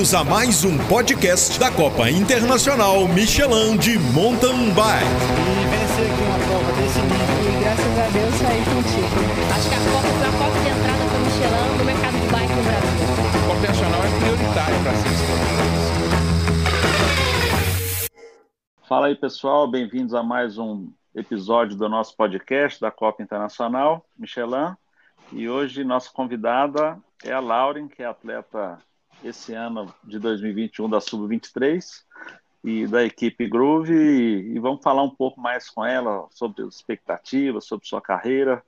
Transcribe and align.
Bem-vindos 0.00 0.14
a 0.14 0.24
mais 0.24 0.64
um 0.64 0.78
podcast 0.88 1.60
da 1.60 1.70
Copa 1.70 2.08
Internacional 2.08 3.06
Michelin 3.06 3.76
de 3.76 3.98
Mountain 3.98 4.72
Bike. 4.72 5.04
E 5.04 5.66
vencer 5.68 6.10
aqui 6.10 6.22
uma 6.22 6.38
prova 6.38 6.72
desse 6.72 7.00
nível 7.02 7.44
e 7.44 7.60
graças 7.60 7.98
a 7.98 8.08
Deus 8.08 8.34
sair 8.36 8.64
contigo. 8.64 9.12
Acho 9.52 9.68
que 9.68 9.74
a 9.74 9.78
Copa 9.92 10.08
foi 10.16 10.26
a 10.26 10.32
porta 10.40 10.58
de 10.58 10.68
entrada 10.70 11.04
para 11.04 11.18
o 11.18 11.20
Michelin 11.20 11.76
no 11.76 11.84
mercado 11.84 12.16
de 12.18 12.26
bike 12.32 12.54
no 12.54 12.62
Brasil. 12.62 12.96
A 13.28 13.44
Copa 13.44 13.58
Internacional 13.58 14.00
é 14.00 14.08
prioritária 14.20 14.78
para 14.82 14.94
ser 14.94 15.12
Fala 18.88 19.06
aí, 19.08 19.16
pessoal. 19.16 19.68
Bem-vindos 19.70 20.14
a 20.14 20.22
mais 20.22 20.56
um 20.56 20.88
episódio 21.14 21.76
do 21.76 21.90
nosso 21.90 22.16
podcast 22.16 22.80
da 22.80 22.90
Copa 22.90 23.22
Internacional 23.22 24.02
Michelin. 24.18 24.74
E 25.30 25.46
hoje 25.46 25.84
nossa 25.84 26.10
convidada 26.10 26.98
é 27.22 27.34
a 27.34 27.40
Lauren, 27.40 27.86
que 27.86 28.02
é 28.02 28.06
atleta 28.06 28.78
esse 29.24 29.54
ano 29.54 29.92
de 30.04 30.18
2021 30.18 30.88
da 30.88 31.00
Sub-23 31.00 32.02
e 32.64 32.86
da 32.86 33.04
equipe 33.04 33.48
Groove. 33.48 33.94
E, 33.94 34.54
e 34.54 34.58
vamos 34.58 34.82
falar 34.82 35.02
um 35.02 35.10
pouco 35.10 35.40
mais 35.40 35.68
com 35.68 35.84
ela 35.84 36.26
sobre 36.30 36.62
as 36.62 36.74
expectativas, 36.74 37.66
sobre 37.66 37.86
sua 37.86 38.00
carreira. 38.00 38.62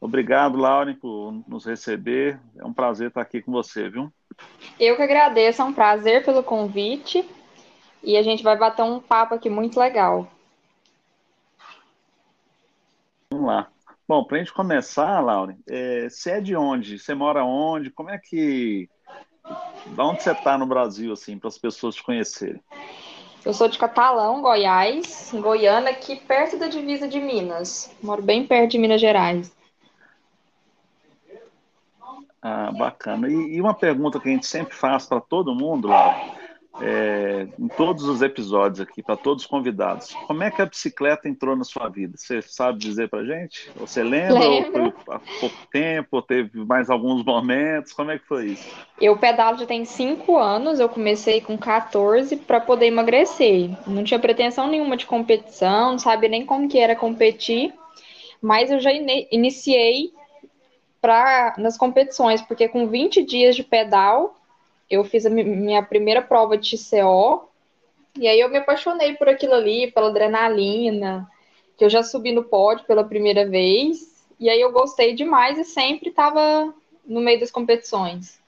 Obrigado, 0.00 0.58
Lauren, 0.58 0.94
por 0.94 1.32
nos 1.48 1.64
receber. 1.64 2.38
É 2.56 2.64
um 2.64 2.72
prazer 2.72 3.08
estar 3.08 3.22
aqui 3.22 3.40
com 3.40 3.52
você, 3.52 3.88
viu? 3.88 4.12
Eu 4.78 4.96
que 4.96 5.02
agradeço, 5.02 5.62
é 5.62 5.64
um 5.64 5.72
prazer 5.72 6.24
pelo 6.24 6.42
convite. 6.42 7.26
E 8.02 8.16
a 8.16 8.22
gente 8.22 8.42
vai 8.42 8.56
bater 8.56 8.82
um 8.82 9.00
papo 9.00 9.34
aqui 9.34 9.48
muito 9.48 9.80
legal. 9.80 10.28
Vamos 13.32 13.46
lá. 13.46 13.68
Bom, 14.06 14.22
para 14.22 14.36
a 14.36 14.40
gente 14.40 14.52
começar, 14.52 15.20
Lauren, 15.20 15.56
é, 15.66 16.08
você 16.10 16.32
é 16.32 16.40
de 16.40 16.54
onde? 16.54 16.98
Você 16.98 17.14
mora 17.14 17.42
onde? 17.42 17.90
Como 17.90 18.10
é 18.10 18.18
que. 18.18 18.88
De 19.44 20.00
onde 20.00 20.22
você 20.22 20.32
está 20.32 20.56
no 20.56 20.66
Brasil, 20.66 21.12
assim, 21.12 21.38
para 21.38 21.48
as 21.48 21.58
pessoas 21.58 21.94
te 21.94 22.02
conhecerem? 22.02 22.60
Eu 23.44 23.52
sou 23.52 23.68
de 23.68 23.78
Catalão, 23.78 24.40
Goiás, 24.40 25.30
Goiânia, 25.34 25.90
aqui 25.90 26.16
perto 26.16 26.58
da 26.58 26.66
divisa 26.66 27.06
de 27.06 27.20
Minas. 27.20 27.94
Moro 28.02 28.22
bem 28.22 28.46
perto 28.46 28.72
de 28.72 28.78
Minas 28.78 29.00
Gerais. 29.00 29.54
Ah, 32.40 32.72
bacana. 32.72 33.28
E, 33.28 33.56
e 33.56 33.60
uma 33.60 33.74
pergunta 33.74 34.18
que 34.18 34.28
a 34.28 34.32
gente 34.32 34.46
sempre 34.46 34.74
faz 34.74 35.06
para 35.06 35.20
todo 35.20 35.54
mundo, 35.54 35.88
Lauren 35.88 36.43
é, 36.80 37.46
em 37.58 37.68
todos 37.68 38.04
os 38.04 38.20
episódios 38.20 38.80
aqui, 38.80 39.02
para 39.02 39.16
todos 39.16 39.44
os 39.44 39.48
convidados. 39.48 40.12
Como 40.26 40.42
é 40.42 40.50
que 40.50 40.60
a 40.60 40.66
bicicleta 40.66 41.28
entrou 41.28 41.54
na 41.54 41.64
sua 41.64 41.88
vida? 41.88 42.16
Você 42.16 42.42
sabe 42.42 42.78
dizer 42.78 43.08
para 43.08 43.24
gente? 43.24 43.70
Você 43.76 44.02
lembra? 44.02 44.40
Lembro. 44.40 44.84
Ou 44.84 44.92
foi 44.92 45.14
há 45.14 45.20
pouco 45.40 45.56
tempo? 45.70 46.22
Teve 46.22 46.64
mais 46.64 46.90
alguns 46.90 47.24
momentos? 47.24 47.92
Como 47.92 48.10
é 48.10 48.18
que 48.18 48.26
foi 48.26 48.46
isso? 48.46 48.68
Eu 49.00 49.16
pedalo 49.16 49.58
já 49.58 49.66
tem 49.66 49.84
5 49.84 50.36
anos, 50.36 50.80
eu 50.80 50.88
comecei 50.88 51.40
com 51.40 51.56
14 51.56 52.36
para 52.36 52.60
poder 52.60 52.86
emagrecer. 52.86 53.70
Não 53.86 54.02
tinha 54.02 54.18
pretensão 54.18 54.66
nenhuma 54.66 54.96
de 54.96 55.06
competição, 55.06 55.92
não 55.92 55.98
sabia 55.98 56.28
nem 56.28 56.44
como 56.44 56.68
que 56.68 56.78
era 56.78 56.96
competir, 56.96 57.72
mas 58.42 58.70
eu 58.70 58.80
já 58.80 58.90
iniciei 58.92 60.12
pra, 61.00 61.54
nas 61.58 61.76
competições, 61.76 62.42
porque 62.42 62.66
com 62.66 62.88
20 62.88 63.22
dias 63.22 63.54
de 63.54 63.62
pedal 63.62 64.34
eu 64.90 65.04
fiz 65.04 65.26
a 65.26 65.30
minha 65.30 65.82
primeira 65.82 66.22
prova 66.22 66.56
de 66.56 66.76
TCO, 66.76 67.48
e 68.18 68.28
aí 68.28 68.38
eu 68.38 68.48
me 68.48 68.58
apaixonei 68.58 69.14
por 69.14 69.28
aquilo 69.28 69.54
ali, 69.54 69.90
pela 69.90 70.08
adrenalina, 70.08 71.28
que 71.76 71.84
eu 71.84 71.90
já 71.90 72.02
subi 72.02 72.32
no 72.32 72.44
pódio 72.44 72.86
pela 72.86 73.04
primeira 73.04 73.48
vez, 73.48 74.24
e 74.38 74.48
aí 74.48 74.60
eu 74.60 74.72
gostei 74.72 75.14
demais 75.14 75.58
e 75.58 75.64
sempre 75.64 76.10
estava 76.10 76.72
no 77.04 77.20
meio 77.20 77.40
das 77.40 77.50
competições. 77.50 78.40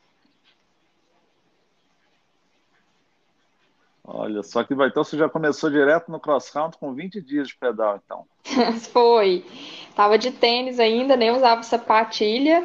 Olha, 4.09 4.41
só 4.45 4.63
que 4.63 4.73
vai, 4.73 4.89
então 4.89 5.03
você 5.03 5.19
já 5.19 5.29
começou 5.29 5.69
direto 5.69 6.13
no 6.13 6.21
cross 6.21 6.49
country 6.49 6.79
com 6.79 6.95
20 6.95 7.21
dias 7.21 7.49
de 7.49 7.57
pedal, 7.57 8.01
então. 8.05 8.25
Foi. 8.93 9.45
Tava 9.97 10.17
de 10.17 10.31
tênis 10.31 10.79
ainda, 10.79 11.17
nem 11.17 11.33
usava 11.33 11.65
sapatilha. 11.65 12.65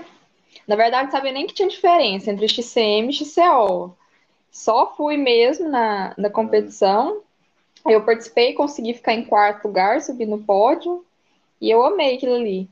Na 0.67 0.75
verdade, 0.75 1.05
não 1.05 1.11
sabia 1.11 1.31
nem 1.31 1.47
que 1.47 1.53
tinha 1.53 1.67
diferença 1.67 2.31
entre 2.31 2.47
XCM 2.47 3.09
e 3.09 3.13
XCO. 3.13 3.95
Só 4.51 4.93
fui 4.95 5.17
mesmo 5.17 5.69
na, 5.69 6.13
na 6.17 6.29
competição. 6.29 7.21
Eu 7.85 8.03
participei, 8.03 8.53
consegui 8.53 8.93
ficar 8.93 9.13
em 9.13 9.25
quarto 9.25 9.67
lugar, 9.67 10.01
subi 10.01 10.25
no 10.25 10.43
pódio. 10.43 11.05
E 11.59 11.69
eu 11.69 11.83
amei 11.83 12.15
aquilo 12.15 12.35
ali. 12.35 12.69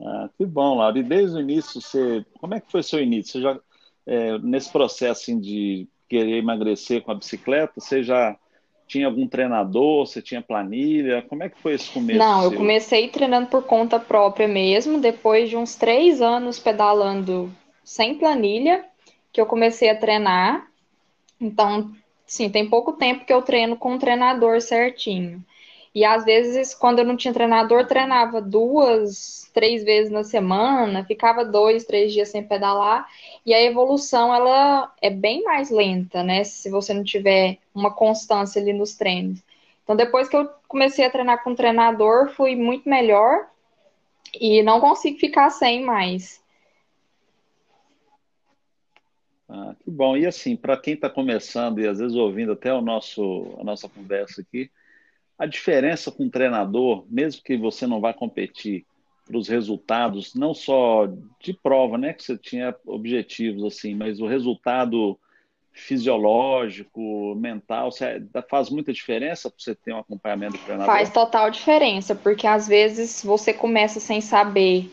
Ah, 0.00 0.30
que 0.36 0.46
bom, 0.46 0.76
Laura. 0.76 0.98
E 0.98 1.02
desde 1.02 1.36
o 1.36 1.40
início, 1.40 1.80
você, 1.80 2.24
como 2.38 2.54
é 2.54 2.60
que 2.60 2.70
foi 2.70 2.82
seu 2.82 3.00
início? 3.00 3.32
Você 3.32 3.40
já, 3.42 3.60
é, 4.06 4.38
nesse 4.38 4.70
processo 4.70 5.22
assim, 5.22 5.38
de 5.38 5.86
querer 6.08 6.38
emagrecer 6.38 7.02
com 7.02 7.12
a 7.12 7.14
bicicleta, 7.14 7.74
você 7.76 8.02
já 8.02 8.36
tinha 8.90 9.06
algum 9.06 9.26
treinador? 9.28 10.04
Você 10.04 10.20
tinha 10.20 10.42
planilha? 10.42 11.22
Como 11.22 11.44
é 11.44 11.48
que 11.48 11.60
foi 11.60 11.74
esse 11.74 11.88
começo? 11.90 12.18
Não, 12.18 12.42
eu 12.42 12.52
comecei 12.52 13.06
treinando 13.06 13.46
por 13.46 13.62
conta 13.62 14.00
própria 14.00 14.48
mesmo, 14.48 14.98
depois 14.98 15.48
de 15.48 15.56
uns 15.56 15.76
três 15.76 16.20
anos 16.20 16.58
pedalando 16.58 17.52
sem 17.84 18.16
planilha, 18.16 18.84
que 19.32 19.40
eu 19.40 19.46
comecei 19.46 19.88
a 19.88 19.96
treinar. 19.96 20.66
Então, 21.40 21.92
sim, 22.26 22.50
tem 22.50 22.68
pouco 22.68 22.94
tempo 22.94 23.24
que 23.24 23.32
eu 23.32 23.42
treino 23.42 23.76
com 23.76 23.92
um 23.92 23.98
treinador 23.98 24.60
certinho. 24.60 25.44
E 25.94 26.04
às 26.04 26.24
vezes, 26.24 26.72
quando 26.72 27.00
eu 27.00 27.04
não 27.04 27.16
tinha 27.16 27.34
treinador, 27.34 27.86
treinava 27.86 28.40
duas, 28.40 29.50
três 29.52 29.82
vezes 29.82 30.10
na 30.10 30.22
semana, 30.22 31.04
ficava 31.04 31.44
dois, 31.44 31.84
três 31.84 32.12
dias 32.12 32.28
sem 32.28 32.44
pedalar. 32.44 33.08
E 33.44 33.52
a 33.52 33.60
evolução, 33.60 34.32
ela 34.32 34.94
é 35.02 35.10
bem 35.10 35.42
mais 35.42 35.70
lenta, 35.70 36.22
né? 36.22 36.44
Se 36.44 36.70
você 36.70 36.94
não 36.94 37.02
tiver 37.02 37.58
uma 37.74 37.92
constância 37.92 38.62
ali 38.62 38.72
nos 38.72 38.96
treinos. 38.96 39.42
Então, 39.82 39.96
depois 39.96 40.28
que 40.28 40.36
eu 40.36 40.48
comecei 40.68 41.04
a 41.04 41.10
treinar 41.10 41.42
com 41.42 41.54
treinador, 41.54 42.30
fui 42.30 42.54
muito 42.54 42.88
melhor 42.88 43.48
e 44.38 44.62
não 44.62 44.80
consigo 44.80 45.18
ficar 45.18 45.50
sem 45.50 45.84
mais. 45.84 46.40
Ah, 49.48 49.74
que 49.82 49.90
bom. 49.90 50.16
E 50.16 50.24
assim, 50.24 50.54
para 50.54 50.76
quem 50.76 50.94
está 50.94 51.10
começando 51.10 51.80
e 51.80 51.88
às 51.88 51.98
vezes 51.98 52.16
ouvindo 52.16 52.52
até 52.52 52.72
o 52.72 52.80
nosso, 52.80 53.56
a 53.58 53.64
nossa 53.64 53.88
conversa 53.88 54.42
aqui, 54.42 54.70
a 55.40 55.46
diferença 55.46 56.12
com 56.12 56.28
treinador, 56.28 57.06
mesmo 57.08 57.42
que 57.42 57.56
você 57.56 57.86
não 57.86 57.98
vá 57.98 58.12
competir, 58.12 58.84
para 59.24 59.38
os 59.38 59.48
resultados, 59.48 60.34
não 60.34 60.52
só 60.52 61.08
de 61.40 61.54
prova, 61.54 61.96
né, 61.96 62.12
que 62.12 62.22
você 62.22 62.36
tinha 62.36 62.76
objetivos 62.84 63.64
assim, 63.64 63.94
mas 63.94 64.20
o 64.20 64.26
resultado 64.26 65.18
fisiológico, 65.72 67.34
mental, 67.36 67.88
faz 68.50 68.68
muita 68.68 68.92
diferença 68.92 69.48
para 69.48 69.58
você 69.58 69.74
ter 69.74 69.94
um 69.94 70.00
acompanhamento 70.00 70.58
do 70.58 70.64
treinador? 70.64 70.94
Faz 70.94 71.10
total 71.10 71.50
diferença, 71.50 72.14
porque 72.14 72.46
às 72.46 72.68
vezes 72.68 73.22
você 73.24 73.54
começa 73.54 73.98
sem 73.98 74.20
saber 74.20 74.92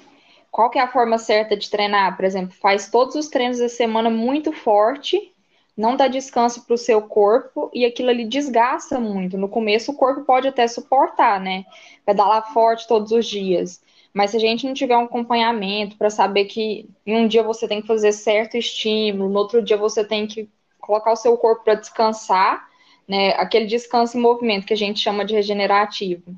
qual 0.50 0.70
que 0.70 0.80
é 0.80 0.82
a 0.82 0.88
forma 0.88 1.18
certa 1.18 1.58
de 1.58 1.70
treinar, 1.70 2.16
por 2.16 2.24
exemplo, 2.24 2.56
faz 2.56 2.90
todos 2.90 3.16
os 3.16 3.28
treinos 3.28 3.60
da 3.60 3.68
semana 3.68 4.10
muito 4.10 4.54
forte, 4.54 5.34
não 5.78 5.96
dá 5.96 6.08
descanso 6.08 6.66
para 6.66 6.74
o 6.74 6.78
seu 6.78 7.04
corpo 7.04 7.70
e 7.72 7.86
aquilo 7.86 8.10
ali 8.10 8.26
desgasta 8.26 9.00
muito. 9.00 9.38
No 9.38 9.48
começo 9.48 9.92
o 9.92 9.96
corpo 9.96 10.26
pode 10.26 10.48
até 10.48 10.68
suportar, 10.68 11.40
né? 11.40 11.66
Pedalar 12.04 12.52
forte 12.52 12.88
todos 12.88 13.12
os 13.12 13.28
dias. 13.28 13.80
Mas 14.12 14.32
se 14.32 14.38
a 14.38 14.40
gente 14.40 14.66
não 14.66 14.74
tiver 14.74 14.98
um 14.98 15.04
acompanhamento 15.04 15.96
para 15.96 16.10
saber 16.10 16.46
que 16.46 16.90
em 17.06 17.16
um 17.16 17.28
dia 17.28 17.44
você 17.44 17.68
tem 17.68 17.80
que 17.80 17.88
fazer 17.88 18.12
certo 18.12 18.58
estímulo, 18.58 19.30
no 19.30 19.38
outro 19.38 19.62
dia 19.62 19.78
você 19.78 20.04
tem 20.04 20.26
que 20.26 20.50
colocar 20.80 21.12
o 21.12 21.16
seu 21.16 21.38
corpo 21.38 21.64
para 21.64 21.76
descansar, 21.76 22.68
né? 23.08 23.36
Aquele 23.36 23.68
descanso 23.68 24.18
em 24.18 24.22
movimento 24.22 24.66
que 24.66 24.74
a 24.74 24.78
gente 24.78 25.00
chama 25.00 25.24
de 25.24 25.36
regenerativo. 25.36 26.34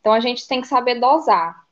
Então 0.00 0.14
a 0.14 0.20
gente 0.20 0.48
tem 0.48 0.62
que 0.62 0.66
saber 0.66 0.98
dosar. 0.98 1.62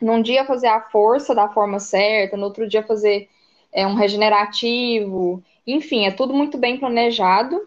Num 0.00 0.22
dia 0.22 0.46
fazer 0.46 0.68
a 0.68 0.80
força 0.80 1.34
da 1.34 1.48
forma 1.50 1.78
certa, 1.78 2.34
no 2.34 2.44
outro 2.44 2.66
dia 2.66 2.82
fazer 2.82 3.28
é, 3.70 3.86
um 3.86 3.94
regenerativo, 3.94 5.42
enfim, 5.66 6.06
é 6.06 6.10
tudo 6.10 6.34
muito 6.34 6.58
bem 6.58 6.78
planejado 6.78 7.60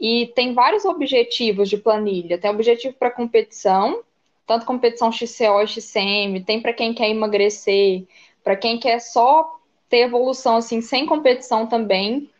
e 0.00 0.26
tem 0.34 0.54
vários 0.54 0.84
objetivos 0.84 1.68
de 1.68 1.76
planilha. 1.76 2.38
Tem 2.38 2.50
objetivo 2.50 2.94
para 2.94 3.10
competição, 3.10 4.02
tanto 4.46 4.66
competição 4.66 5.12
XCO 5.12 5.62
e 5.62 5.66
XCM, 5.66 6.44
tem 6.44 6.60
para 6.60 6.72
quem 6.72 6.92
quer 6.94 7.08
emagrecer, 7.08 8.04
para 8.42 8.56
quem 8.56 8.78
quer 8.78 8.98
só 9.00 9.58
ter 9.88 9.98
evolução 9.98 10.56
assim 10.56 10.80
sem 10.80 11.06
competição 11.06 11.66
também. 11.66 12.30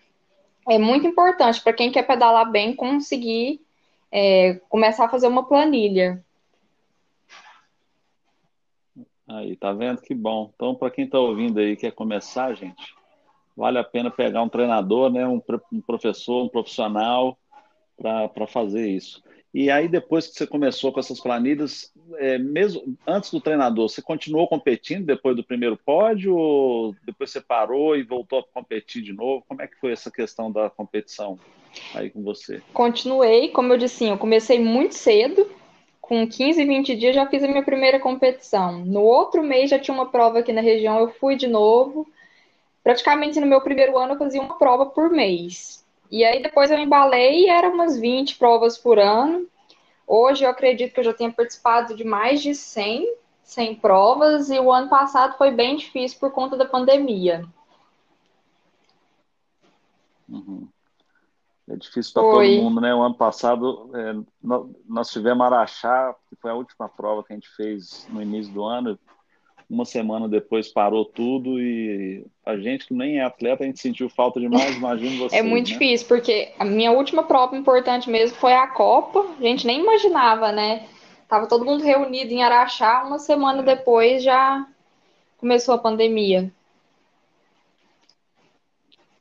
É 0.69 0.79
muito 0.79 1.06
importante 1.06 1.61
para 1.61 1.73
quem 1.73 1.91
quer 1.91 2.06
pedalar 2.06 2.50
bem 2.50 2.75
conseguir 2.75 3.61
é, 4.11 4.61
começar 4.69 5.06
a 5.06 5.09
fazer 5.09 5.26
uma 5.26 5.47
planilha. 5.47 6.25
Aí, 9.26 9.56
tá 9.56 9.73
vendo 9.73 10.03
que 10.03 10.14
bom. 10.14 10.50
Então, 10.55 10.75
para 10.75 10.91
quem 10.91 11.05
está 11.05 11.19
ouvindo 11.19 11.59
aí 11.59 11.76
quer 11.76 11.93
começar, 11.93 12.55
gente, 12.55 12.94
vale 13.56 13.78
a 13.78 13.84
pena 13.84 14.10
pegar 14.10 14.43
um 14.43 14.49
treinador, 14.49 15.10
né, 15.10 15.26
um, 15.26 15.43
um 15.72 15.81
professor, 15.81 16.44
um 16.44 16.49
profissional 16.49 17.38
para 17.96 18.46
fazer 18.46 18.88
isso. 18.88 19.22
E 19.54 19.70
aí, 19.70 19.87
depois 19.87 20.26
que 20.26 20.34
você 20.34 20.46
começou 20.46 20.90
com 20.90 20.99
essas 20.99 21.20
planilhas, 21.20 21.93
é, 22.16 22.38
mesmo 22.38 22.96
antes 23.06 23.31
do 23.31 23.40
treinador, 23.40 23.87
você 23.87 24.00
continuou 24.00 24.49
competindo 24.49 25.04
depois 25.04 25.37
do 25.37 25.44
primeiro 25.44 25.76
pódio 25.76 26.34
ou 26.34 26.96
depois 27.04 27.31
você 27.31 27.40
parou 27.40 27.94
e 27.94 28.02
voltou 28.02 28.38
a 28.38 28.43
competir 28.43 29.02
de 29.02 29.12
novo? 29.12 29.44
Como 29.46 29.60
é 29.60 29.66
que 29.66 29.78
foi 29.78 29.93
essa 29.93 30.10
questão 30.10 30.50
da 30.50 30.70
competição 30.70 31.38
aí 31.94 32.08
com 32.08 32.22
você? 32.22 32.62
Continuei, 32.72 33.49
como 33.49 33.75
eu 33.75 33.76
disse, 33.76 34.06
eu 34.06 34.16
comecei 34.16 34.58
muito 34.58 34.94
cedo, 34.94 35.46
com 36.00 36.26
15, 36.26 36.64
20 36.64 36.96
dias 36.96 37.14
já 37.14 37.26
fiz 37.26 37.44
a 37.44 37.49
minha 37.49 37.62
primeira 37.62 38.00
competição. 38.00 38.82
No 38.87 39.02
outro 39.02 39.43
mês 39.43 39.69
já 39.69 39.78
tinha 39.78 39.94
uma 39.94 40.10
prova 40.10 40.38
aqui 40.38 40.52
na 40.52 40.62
região, 40.62 40.99
eu 40.99 41.10
fui 41.10 41.37
de 41.37 41.46
novo. 41.46 42.06
Praticamente 42.82 43.40
no 43.40 43.46
meu 43.46 43.61
primeiro 43.61 43.96
ano 43.96 44.14
eu 44.14 44.19
fazia 44.19 44.40
uma 44.40 44.58
prova 44.58 44.87
por 44.87 45.11
mês. 45.11 45.84
E 46.11 46.25
aí 46.25 46.43
depois 46.43 46.70
eu 46.70 46.79
embalei 46.79 47.44
e 47.44 47.49
eram 47.49 47.73
umas 47.73 47.99
20 47.99 48.37
provas 48.37 48.76
por 48.76 48.99
ano. 48.99 49.46
Hoje 50.06 50.44
eu 50.44 50.50
acredito 50.50 50.93
que 50.93 51.00
eu 51.00 51.05
já 51.05 51.14
tenha 51.14 51.32
participado 51.32 51.94
de 51.94 52.05
mais 52.05 52.43
de 52.43 52.55
100, 52.55 53.17
100 53.44 53.76
provas 53.76 54.50
e 54.50 54.58
o 54.58 54.70
ano 54.70 54.88
passado 54.88 55.38
foi 55.38 55.50
bem 55.50 55.76
difícil 55.76 56.19
por 56.19 56.32
conta 56.32 56.56
da 56.56 56.67
pandemia. 56.67 57.46
Uhum. 60.28 60.69
É 61.69 61.76
difícil 61.76 62.12
para 62.12 62.23
todo 62.23 62.62
mundo, 62.62 62.81
né? 62.81 62.94
O 62.94 63.02
ano 63.02 63.14
passado 63.14 63.90
é, 63.94 64.14
nós 64.87 65.08
tivemos 65.11 65.46
Araxá, 65.46 66.14
que 66.28 66.37
foi 66.37 66.50
a 66.50 66.55
última 66.55 66.88
prova 66.88 67.23
que 67.23 67.32
a 67.32 67.37
gente 67.37 67.49
fez 67.50 68.06
no 68.11 68.20
início 68.20 68.52
do 68.52 68.64
ano 68.64 68.99
uma 69.73 69.87
semana 69.87 70.29
depois 70.29 70.69
parou 70.69 71.03
tudo 71.03 71.59
e 71.59 72.27
a 72.45 72.59
gente 72.59 72.87
que 72.87 72.93
nem 72.93 73.19
é 73.19 73.25
atleta, 73.25 73.65
a 73.65 73.67
gente 73.67 73.81
sentiu 73.81 74.07
falta 74.07 74.39
demais, 74.39 74.77
imagino 74.77 75.17
você. 75.17 75.35
É 75.41 75.43
muito 75.43 75.69
né? 75.69 75.73
difícil, 75.73 76.07
porque 76.07 76.53
a 76.59 76.65
minha 76.65 76.93
última 76.93 77.23
prova 77.23 77.57
importante 77.57 78.11
mesmo 78.11 78.37
foi 78.37 78.53
a 78.53 78.67
Copa, 78.67 79.21
a 79.39 79.43
gente 79.43 79.67
nem 79.67 79.81
imaginava, 79.81 80.53
né? 80.53 80.87
Tava 81.27 81.49
todo 81.49 81.65
mundo 81.65 81.83
reunido 81.83 82.31
em 82.31 82.43
Araxá, 82.43 83.03
uma 83.07 83.19
semana 83.19 83.63
é. 83.63 83.75
depois 83.75 84.23
já 84.23 84.69
começou 85.39 85.75
a 85.75 85.79
pandemia. 85.79 86.53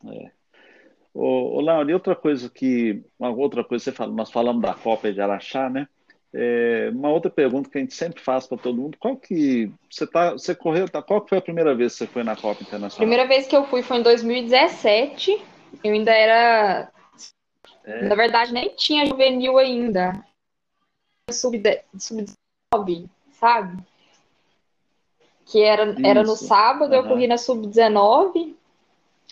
É. 0.05 0.31
Ô, 1.13 1.57
ô 1.57 1.61
Laura, 1.61 1.89
e 1.89 1.93
outra 1.93 2.15
coisa 2.15 2.49
que, 2.49 3.01
uma 3.17 3.29
outra 3.29 3.63
coisa, 3.63 3.85
você 3.85 3.91
fala, 3.93 4.11
nós 4.11 4.29
falamos 4.29 4.61
da 4.61 4.73
Copa 4.73 5.13
de 5.13 5.21
Araxá, 5.21 5.69
né? 5.69 5.87
É, 6.33 6.89
uma 6.93 7.09
outra 7.09 7.29
pergunta 7.29 7.69
que 7.69 7.77
a 7.77 7.81
gente 7.81 7.93
sempre 7.93 8.21
faz 8.21 8.47
para 8.47 8.57
todo 8.57 8.81
mundo: 8.81 8.97
qual 8.97 9.17
que 9.17 9.69
você 9.89 10.07
tá, 10.07 10.31
você 10.31 10.55
correu? 10.55 10.87
Tá, 10.87 11.01
qual 11.01 11.21
que 11.21 11.29
foi 11.29 11.37
a 11.37 11.41
primeira 11.41 11.75
vez 11.75 11.91
que 11.93 11.99
você 11.99 12.07
foi 12.07 12.23
na 12.23 12.35
Copa 12.35 12.63
Internacional? 12.63 12.97
Primeira 12.97 13.27
vez 13.27 13.47
que 13.47 13.55
eu 13.55 13.65
fui 13.65 13.83
foi 13.83 13.97
em 13.97 14.03
2017. 14.03 15.41
Eu 15.83 15.93
ainda 15.93 16.11
era, 16.11 16.89
é. 17.83 18.07
na 18.07 18.15
verdade, 18.15 18.53
nem 18.53 18.69
tinha 18.75 19.05
juvenil 19.05 19.57
ainda, 19.57 20.23
sub 21.31 21.61
sub 21.97 22.25
19, 22.73 23.09
sabe? 23.31 23.83
Que 25.45 25.61
era, 25.61 25.95
era 26.03 26.23
no 26.23 26.35
sábado, 26.37 26.91
uhum. 26.91 26.97
eu 26.97 27.07
corri 27.07 27.27
na 27.27 27.37
sub 27.37 27.67
19. 27.67 28.55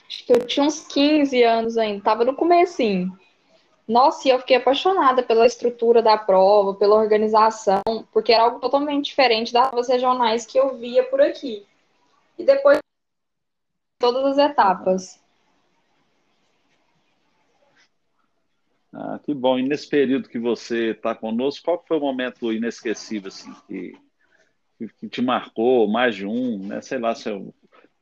Acho 0.06 0.26
que 0.26 0.34
eu 0.34 0.46
tinha 0.46 0.66
uns 0.66 0.86
15 0.88 1.44
anos 1.44 1.78
ainda, 1.78 2.04
tava 2.04 2.26
no 2.26 2.36
comecinho. 2.36 3.18
Nossa, 3.90 4.28
e 4.28 4.32
eu 4.32 4.38
fiquei 4.38 4.56
apaixonada 4.56 5.24
pela 5.24 5.48
estrutura 5.48 6.00
da 6.00 6.16
prova, 6.16 6.76
pela 6.76 6.96
organização, 6.96 7.82
porque 8.14 8.32
era 8.32 8.44
algo 8.44 8.60
totalmente 8.60 9.06
diferente 9.06 9.52
das 9.52 9.68
provas 9.68 9.88
regionais 9.88 10.46
que 10.46 10.60
eu 10.60 10.78
via 10.78 11.04
por 11.06 11.20
aqui. 11.20 11.66
E 12.38 12.44
depois 12.44 12.78
todas 14.00 14.38
as 14.38 14.52
etapas. 14.52 15.20
Ah, 18.94 19.20
que 19.26 19.34
bom. 19.34 19.58
E 19.58 19.64
nesse 19.64 19.90
período 19.90 20.30
que 20.30 20.38
você 20.38 20.92
está 20.92 21.16
conosco, 21.16 21.66
qual 21.66 21.84
foi 21.88 21.98
o 21.98 22.02
momento 22.02 22.54
inesquecível 22.54 23.30
assim, 23.30 23.52
que, 23.68 23.98
que 25.00 25.10
te 25.10 25.22
marcou, 25.24 25.88
mais 25.88 26.16
de 26.16 26.28
um, 26.28 26.60
né? 26.60 26.80
Sei 26.82 27.00
lá, 27.00 27.16
seu 27.16 27.52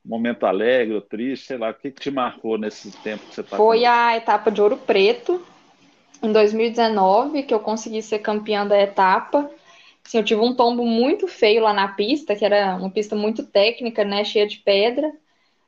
momento 0.04 0.44
alegre 0.44 0.94
ou 0.94 1.00
triste, 1.00 1.46
sei 1.46 1.56
lá, 1.56 1.70
o 1.70 1.74
que, 1.74 1.90
que 1.90 2.00
te 2.00 2.10
marcou 2.10 2.58
nesse 2.58 2.90
tempo 2.98 3.24
que 3.24 3.34
você 3.34 3.40
está 3.40 3.56
Foi 3.56 3.78
conosco? 3.78 3.94
a 3.94 4.16
etapa 4.18 4.50
de 4.50 4.60
Ouro 4.60 4.76
Preto, 4.76 5.42
em 6.22 6.32
2019, 6.32 7.42
que 7.44 7.54
eu 7.54 7.60
consegui 7.60 8.02
ser 8.02 8.18
campeã 8.20 8.66
da 8.66 8.78
etapa. 8.80 9.50
Assim, 10.04 10.18
eu 10.18 10.24
tive 10.24 10.40
um 10.40 10.54
tombo 10.54 10.84
muito 10.84 11.28
feio 11.28 11.62
lá 11.62 11.72
na 11.72 11.88
pista, 11.88 12.34
que 12.34 12.44
era 12.44 12.76
uma 12.76 12.90
pista 12.90 13.14
muito 13.14 13.44
técnica, 13.44 14.04
né, 14.04 14.24
cheia 14.24 14.46
de 14.46 14.58
pedra. 14.58 15.12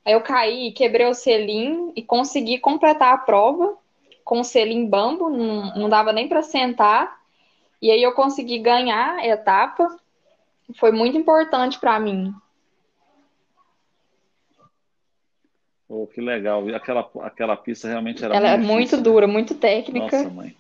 Aí 0.04 0.12
eu 0.14 0.20
caí, 0.20 0.72
quebrei 0.72 1.06
o 1.06 1.14
selim 1.14 1.92
e 1.94 2.02
consegui 2.02 2.58
completar 2.58 3.14
a 3.14 3.18
prova 3.18 3.76
com 4.24 4.40
o 4.40 4.44
selim 4.44 4.86
bambo, 4.86 5.28
não, 5.28 5.74
não 5.74 5.88
dava 5.88 6.12
nem 6.12 6.28
para 6.28 6.42
sentar. 6.42 7.18
E 7.82 7.90
aí 7.90 8.02
eu 8.02 8.12
consegui 8.12 8.58
ganhar 8.58 9.16
a 9.16 9.26
etapa. 9.26 9.88
Foi 10.76 10.92
muito 10.92 11.16
importante 11.18 11.78
para 11.78 11.98
mim. 11.98 12.32
Oh, 15.92 16.06
que 16.06 16.20
legal. 16.20 16.70
E 16.70 16.74
aquela, 16.74 17.10
aquela 17.22 17.56
pista 17.56 17.88
realmente 17.88 18.24
era 18.24 18.36
Ela 18.36 18.50
muito 18.50 18.62
é 18.62 18.66
muito 18.66 18.78
difícil, 18.78 18.98
né? 18.98 19.02
dura, 19.02 19.26
né? 19.26 19.32
muito 19.32 19.54
técnica. 19.56 20.22
Nossa, 20.22 20.30
mãe. 20.30 20.56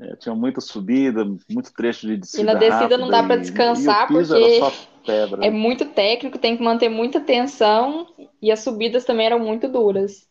É, 0.00 0.16
tinha 0.16 0.34
muita 0.34 0.60
subida, 0.60 1.24
muito 1.48 1.72
trecho 1.72 2.08
de 2.08 2.16
descida. 2.16 2.42
E 2.42 2.44
na 2.44 2.54
descida 2.54 2.98
não 2.98 3.08
dá 3.08 3.22
para 3.22 3.36
descansar 3.36 4.08
porque 4.08 4.60
é 5.40 5.50
muito 5.50 5.86
técnico, 5.86 6.38
tem 6.38 6.56
que 6.56 6.62
manter 6.62 6.88
muita 6.88 7.20
tensão 7.20 8.12
e 8.42 8.50
as 8.50 8.60
subidas 8.60 9.04
também 9.04 9.26
eram 9.26 9.38
muito 9.38 9.68
duras. 9.68 10.28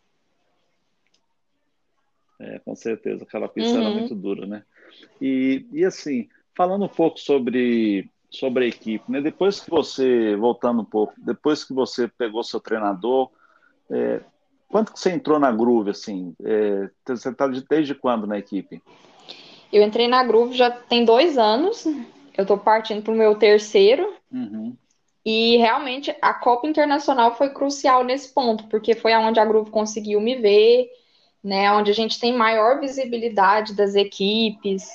É, 2.37 2.59
com 2.59 2.75
certeza, 2.75 3.23
aquela 3.23 3.47
pista 3.47 3.77
uhum. 3.77 3.81
era 3.81 3.89
muito 3.91 4.13
dura, 4.13 4.45
né? 4.45 4.63
E, 5.21 5.65
e 5.71 5.85
assim, 5.85 6.27
falando 6.53 6.83
um 6.83 6.89
pouco 6.89 7.17
sobre 7.17 8.11
sobre 8.37 8.65
a 8.65 8.67
equipe, 8.67 9.11
né? 9.11 9.21
Depois 9.21 9.59
que 9.59 9.69
você, 9.69 10.35
voltando 10.35 10.81
um 10.81 10.85
pouco, 10.85 11.13
depois 11.17 11.63
que 11.63 11.73
você 11.73 12.07
pegou 12.07 12.43
seu 12.43 12.59
treinador, 12.59 13.29
é, 13.89 14.21
quanto 14.67 14.93
que 14.93 14.99
você 14.99 15.11
entrou 15.11 15.39
na 15.39 15.51
Groove, 15.51 15.89
assim? 15.89 16.35
É, 16.43 16.89
você 17.07 17.29
está 17.29 17.47
desde 17.47 17.95
quando 17.95 18.27
na 18.27 18.37
equipe? 18.37 18.81
Eu 19.71 19.83
entrei 19.83 20.07
na 20.07 20.23
Groove 20.23 20.55
já 20.55 20.69
tem 20.69 21.03
dois 21.03 21.37
anos, 21.37 21.85
eu 22.37 22.41
estou 22.41 22.57
partindo 22.57 23.01
para 23.01 23.13
o 23.13 23.17
meu 23.17 23.35
terceiro, 23.35 24.13
uhum. 24.31 24.75
e 25.25 25.57
realmente 25.57 26.15
a 26.21 26.33
Copa 26.33 26.67
Internacional 26.67 27.35
foi 27.35 27.49
crucial 27.49 28.03
nesse 28.03 28.33
ponto, 28.33 28.65
porque 28.67 28.95
foi 28.95 29.13
onde 29.15 29.39
a 29.39 29.45
Groove 29.45 29.71
conseguiu 29.71 30.21
me 30.21 30.35
ver, 30.35 30.89
né, 31.43 31.71
onde 31.71 31.91
a 31.91 31.93
gente 31.93 32.19
tem 32.19 32.35
maior 32.35 32.79
visibilidade 32.79 33.75
das 33.75 33.95
equipes, 33.95 34.89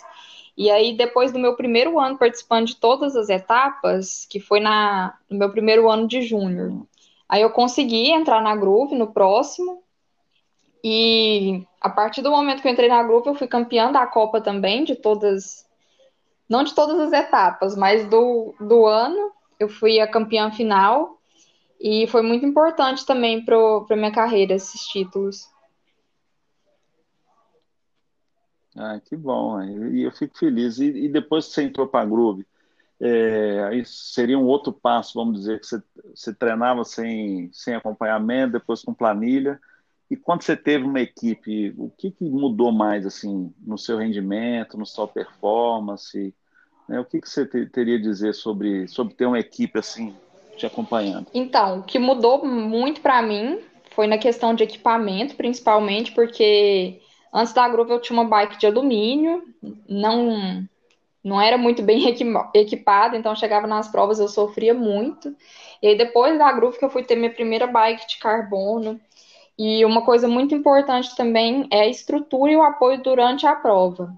e 0.61 0.71
aí, 0.71 0.95
depois 0.95 1.33
do 1.33 1.38
meu 1.38 1.57
primeiro 1.57 1.99
ano 1.99 2.19
participando 2.19 2.67
de 2.67 2.76
todas 2.76 3.17
as 3.17 3.31
etapas, 3.31 4.26
que 4.29 4.38
foi 4.38 4.61
na, 4.61 5.17
no 5.31 5.38
meu 5.38 5.50
primeiro 5.50 5.88
ano 5.88 6.07
de 6.07 6.21
júnior, 6.21 6.87
aí 7.26 7.40
eu 7.40 7.49
consegui 7.49 8.11
entrar 8.11 8.43
na 8.43 8.55
Groove 8.55 8.95
no 8.95 9.11
próximo. 9.11 9.83
E 10.85 11.67
a 11.81 11.88
partir 11.88 12.21
do 12.21 12.31
momento 12.31 12.61
que 12.61 12.69
eu 12.69 12.73
entrei 12.73 12.90
na 12.90 13.02
Groove, 13.02 13.29
eu 13.29 13.35
fui 13.35 13.47
campeã 13.47 13.90
da 13.90 14.07
Copa 14.07 14.38
também, 14.38 14.85
de 14.85 14.95
todas, 14.95 15.67
não 16.47 16.62
de 16.62 16.75
todas 16.75 17.00
as 17.00 17.12
etapas, 17.14 17.75
mas 17.75 18.07
do, 18.11 18.55
do 18.61 18.85
ano. 18.85 19.33
Eu 19.59 19.71
fui 19.71 19.99
a 19.99 20.07
campeã 20.07 20.52
final. 20.52 21.17
E 21.81 22.07
foi 22.09 22.21
muito 22.21 22.45
importante 22.45 23.07
também 23.07 23.43
para 23.43 23.97
minha 23.97 24.12
carreira 24.12 24.52
esses 24.52 24.83
títulos. 24.83 25.49
Ah, 28.82 28.99
que 28.99 29.14
bom, 29.14 29.62
e 29.62 30.04
eu 30.04 30.10
fico 30.10 30.38
feliz. 30.38 30.78
E, 30.78 30.87
e 30.87 31.08
depois 31.08 31.46
que 31.46 31.52
você 31.52 31.62
entrou 31.64 31.87
para 31.87 32.00
a 32.00 32.06
Groove, 32.06 32.46
é, 32.99 33.62
aí 33.68 33.84
seria 33.84 34.38
um 34.38 34.46
outro 34.46 34.72
passo, 34.72 35.12
vamos 35.14 35.40
dizer, 35.40 35.60
que 35.60 35.66
você, 35.66 35.82
você 36.14 36.32
treinava 36.32 36.82
sem, 36.82 37.50
sem 37.52 37.75
acompanhamento, 37.75 38.54
depois 38.54 38.82
com 38.82 38.94
planilha. 38.94 39.60
E 40.10 40.16
quando 40.16 40.42
você 40.42 40.56
teve 40.56 40.87
uma 40.87 41.00
equipe, 41.00 41.75
o 41.76 41.90
que, 41.90 42.10
que 42.10 42.25
mudou 42.25 42.72
mais 42.72 43.04
assim 43.04 43.52
no 43.60 43.76
seu 43.76 43.99
rendimento, 43.99 44.78
no 44.78 44.87
sua 44.87 45.06
performance? 45.06 46.34
Né? 46.88 46.99
O 46.99 47.04
que, 47.04 47.20
que 47.20 47.28
você 47.28 47.44
te, 47.44 47.66
teria 47.66 47.96
a 47.96 48.00
dizer 48.00 48.32
sobre, 48.32 48.88
sobre 48.88 49.12
ter 49.12 49.26
uma 49.26 49.38
equipe 49.38 49.78
assim 49.78 50.16
te 50.56 50.64
acompanhando? 50.64 51.26
Então, 51.34 51.80
o 51.80 51.82
que 51.82 51.99
mudou 51.99 52.46
muito 52.46 53.02
para 53.02 53.20
mim 53.20 53.60
foi 53.94 54.06
na 54.06 54.16
questão 54.16 54.54
de 54.54 54.64
equipamento, 54.64 55.37
principalmente 55.37 56.12
porque 56.12 57.02
Antes 57.32 57.52
da 57.52 57.68
Groove 57.68 57.92
eu 57.92 58.00
tinha 58.00 58.18
uma 58.18 58.28
bike 58.28 58.58
de 58.58 58.66
alumínio, 58.66 59.42
não 59.88 60.66
não 61.22 61.40
era 61.40 61.58
muito 61.58 61.82
bem 61.82 62.08
equipada, 62.54 63.16
então 63.16 63.37
chegava 63.37 63.66
nas 63.66 63.88
provas 63.88 64.18
eu 64.18 64.28
sofria 64.28 64.72
muito. 64.72 65.34
E 65.82 65.88
aí 65.88 65.96
depois 65.96 66.38
da 66.38 66.50
Groove 66.52 66.78
que 66.78 66.84
eu 66.84 66.90
fui 66.90 67.04
ter 67.04 67.16
minha 67.16 67.32
primeira 67.32 67.66
bike 67.66 68.08
de 68.08 68.18
carbono. 68.18 69.00
E 69.58 69.84
uma 69.84 70.02
coisa 70.04 70.26
muito 70.26 70.54
importante 70.54 71.14
também 71.14 71.68
é 71.70 71.82
a 71.82 71.88
estrutura 71.88 72.50
e 72.50 72.56
o 72.56 72.62
apoio 72.62 73.02
durante 73.02 73.46
a 73.46 73.54
prova. 73.54 74.10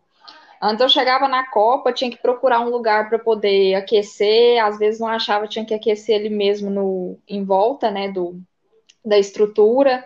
Antes 0.63 0.81
eu 0.81 0.89
chegava 0.89 1.27
na 1.27 1.45
Copa, 1.51 1.93
tinha 1.93 2.09
que 2.09 2.23
procurar 2.23 2.61
um 2.61 2.71
lugar 2.71 3.09
para 3.09 3.19
poder 3.19 3.75
aquecer, 3.75 4.65
às 4.65 4.79
vezes 4.79 5.01
não 5.01 5.09
achava, 5.09 5.49
tinha 5.49 5.65
que 5.65 5.75
aquecer 5.75 6.15
ele 6.21 6.29
mesmo 6.29 6.71
no, 6.71 7.19
em 7.27 7.45
volta, 7.45 7.91
né, 7.91 8.09
do, 8.09 8.41
da 9.05 9.19
estrutura. 9.19 10.05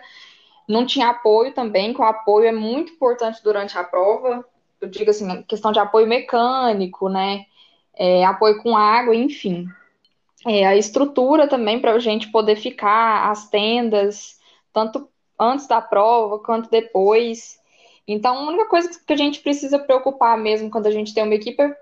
Não 0.67 0.85
tinha 0.85 1.09
apoio 1.09 1.53
também, 1.53 1.93
que 1.93 2.01
o 2.01 2.05
apoio 2.05 2.47
é 2.47 2.51
muito 2.51 2.93
importante 2.93 3.41
durante 3.43 3.77
a 3.77 3.83
prova. 3.83 4.45
Eu 4.81 4.89
digo 4.89 5.09
assim, 5.09 5.41
questão 5.43 5.71
de 5.71 5.79
apoio 5.79 6.05
mecânico, 6.05 7.09
né? 7.09 7.45
É, 7.95 8.25
apoio 8.25 8.61
com 8.61 8.75
água, 8.75 9.15
enfim. 9.15 9.67
É, 10.45 10.65
a 10.65 10.75
estrutura 10.75 11.47
também 11.47 11.79
para 11.79 11.93
a 11.93 11.99
gente 11.99 12.31
poder 12.31 12.57
ficar, 12.57 13.31
as 13.31 13.49
tendas, 13.49 14.39
tanto 14.73 15.09
antes 15.39 15.67
da 15.67 15.81
prova 15.81 16.39
quanto 16.39 16.69
depois. 16.69 17.57
Então, 18.07 18.37
a 18.37 18.47
única 18.49 18.65
coisa 18.67 18.89
que 19.05 19.13
a 19.13 19.17
gente 19.17 19.39
precisa 19.39 19.79
preocupar 19.79 20.37
mesmo 20.37 20.69
quando 20.69 20.87
a 20.87 20.91
gente 20.91 21.13
tem 21.13 21.23
uma 21.23 21.35
equipe 21.35 21.61
é 21.61 21.75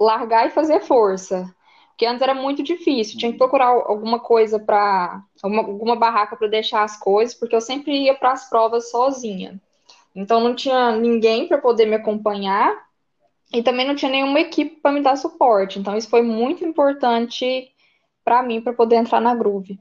largar 0.00 0.46
e 0.46 0.50
fazer 0.50 0.80
força. 0.80 1.52
Porque 1.98 2.06
antes 2.06 2.22
era 2.22 2.32
muito 2.32 2.62
difícil, 2.62 3.18
tinha 3.18 3.32
que 3.32 3.38
procurar 3.38 3.66
alguma 3.66 4.20
coisa 4.20 4.56
para. 4.56 5.20
Alguma, 5.42 5.96
barraca 5.96 6.36
para 6.36 6.46
deixar 6.46 6.84
as 6.84 6.96
coisas, 6.96 7.34
porque 7.34 7.56
eu 7.56 7.60
sempre 7.60 8.04
ia 8.04 8.14
para 8.14 8.30
as 8.30 8.48
provas 8.48 8.88
sozinha. 8.88 9.60
Então 10.14 10.38
não 10.40 10.54
tinha 10.54 10.92
ninguém 10.92 11.48
para 11.48 11.58
poder 11.58 11.86
me 11.86 11.96
acompanhar 11.96 12.86
e 13.52 13.64
também 13.64 13.84
não 13.84 13.96
tinha 13.96 14.12
nenhuma 14.12 14.38
equipe 14.38 14.76
para 14.80 14.92
me 14.92 15.02
dar 15.02 15.16
suporte. 15.16 15.80
Então 15.80 15.96
isso 15.96 16.08
foi 16.08 16.22
muito 16.22 16.64
importante 16.64 17.68
para 18.24 18.44
mim 18.44 18.60
para 18.60 18.72
poder 18.72 18.94
entrar 18.94 19.20
na 19.20 19.34
Groove. 19.34 19.76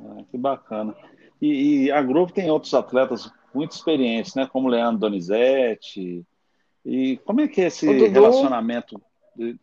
Ah, 0.00 0.24
que 0.30 0.38
bacana. 0.38 0.96
E, 1.42 1.84
e, 1.84 1.92
a 1.92 2.00
Groove 2.00 2.32
tem 2.32 2.50
outros 2.50 2.72
atletas 2.72 3.30
muito 3.52 3.72
experientes, 3.72 4.34
né? 4.34 4.48
Como 4.50 4.66
Leandro 4.66 5.00
Donizete, 5.00 6.24
e 6.84 7.16
como 7.24 7.40
é 7.40 7.48
que 7.48 7.60
é 7.60 7.66
esse 7.66 7.86
relacionamento, 8.08 9.00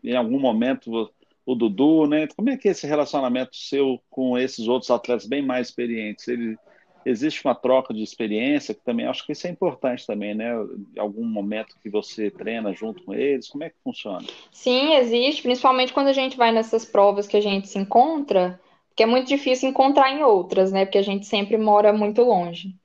em 0.03 0.15
algum 0.15 0.39
momento, 0.39 1.09
o 1.45 1.55
Dudu, 1.55 2.07
né? 2.07 2.27
Como 2.35 2.49
é 2.49 2.57
que 2.57 2.67
é 2.67 2.71
esse 2.71 2.87
relacionamento 2.87 3.55
seu 3.55 3.99
com 4.09 4.37
esses 4.37 4.67
outros 4.67 4.89
atletas 4.91 5.27
bem 5.27 5.41
mais 5.41 5.67
experientes? 5.67 6.27
Ele, 6.27 6.57
existe 7.05 7.43
uma 7.45 7.55
troca 7.55 7.93
de 7.93 8.03
experiência, 8.03 8.73
que 8.73 8.83
também 8.83 9.05
acho 9.05 9.25
que 9.25 9.31
isso 9.31 9.47
é 9.47 9.49
importante 9.49 10.05
também, 10.05 10.33
né? 10.35 10.51
Em 10.95 10.99
algum 10.99 11.25
momento 11.25 11.75
que 11.81 11.89
você 11.89 12.29
treina 12.29 12.73
junto 12.73 13.03
com 13.03 13.13
eles, 13.13 13.47
como 13.47 13.63
é 13.63 13.69
que 13.69 13.75
funciona? 13.83 14.25
Sim, 14.51 14.93
existe, 14.95 15.41
principalmente 15.41 15.93
quando 15.93 16.07
a 16.07 16.13
gente 16.13 16.37
vai 16.37 16.51
nessas 16.51 16.85
provas 16.85 17.27
que 17.27 17.37
a 17.37 17.41
gente 17.41 17.67
se 17.67 17.79
encontra, 17.79 18.59
que 18.95 19.03
é 19.03 19.05
muito 19.05 19.27
difícil 19.27 19.69
encontrar 19.69 20.11
em 20.11 20.23
outras, 20.23 20.71
né? 20.71 20.85
Porque 20.85 20.97
a 20.97 21.03
gente 21.03 21.25
sempre 21.25 21.57
mora 21.57 21.93
muito 21.93 22.21
longe. 22.23 22.75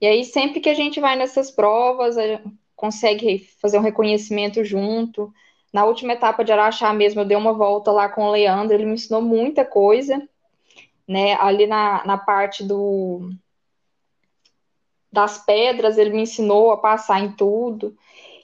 E 0.00 0.06
aí, 0.06 0.24
sempre 0.24 0.60
que 0.60 0.68
a 0.68 0.74
gente 0.74 1.00
vai 1.00 1.16
nessas 1.16 1.50
provas, 1.50 2.16
consegue 2.76 3.48
fazer 3.60 3.78
um 3.78 3.82
reconhecimento 3.82 4.62
junto. 4.62 5.32
Na 5.72 5.84
última 5.84 6.12
etapa 6.12 6.44
de 6.44 6.52
Araxá 6.52 6.92
mesmo, 6.92 7.22
eu 7.22 7.24
dei 7.24 7.36
uma 7.36 7.52
volta 7.52 7.90
lá 7.90 8.08
com 8.08 8.24
o 8.24 8.30
Leandro, 8.30 8.74
ele 8.74 8.86
me 8.86 8.94
ensinou 8.94 9.22
muita 9.22 9.64
coisa, 9.64 10.22
né? 11.08 11.34
Ali 11.40 11.66
na, 11.66 12.04
na 12.06 12.18
parte 12.18 12.62
do 12.62 13.30
das 15.10 15.38
pedras, 15.38 15.96
ele 15.96 16.10
me 16.10 16.22
ensinou 16.22 16.70
a 16.70 16.76
passar 16.76 17.20
em 17.20 17.32
tudo. 17.32 17.96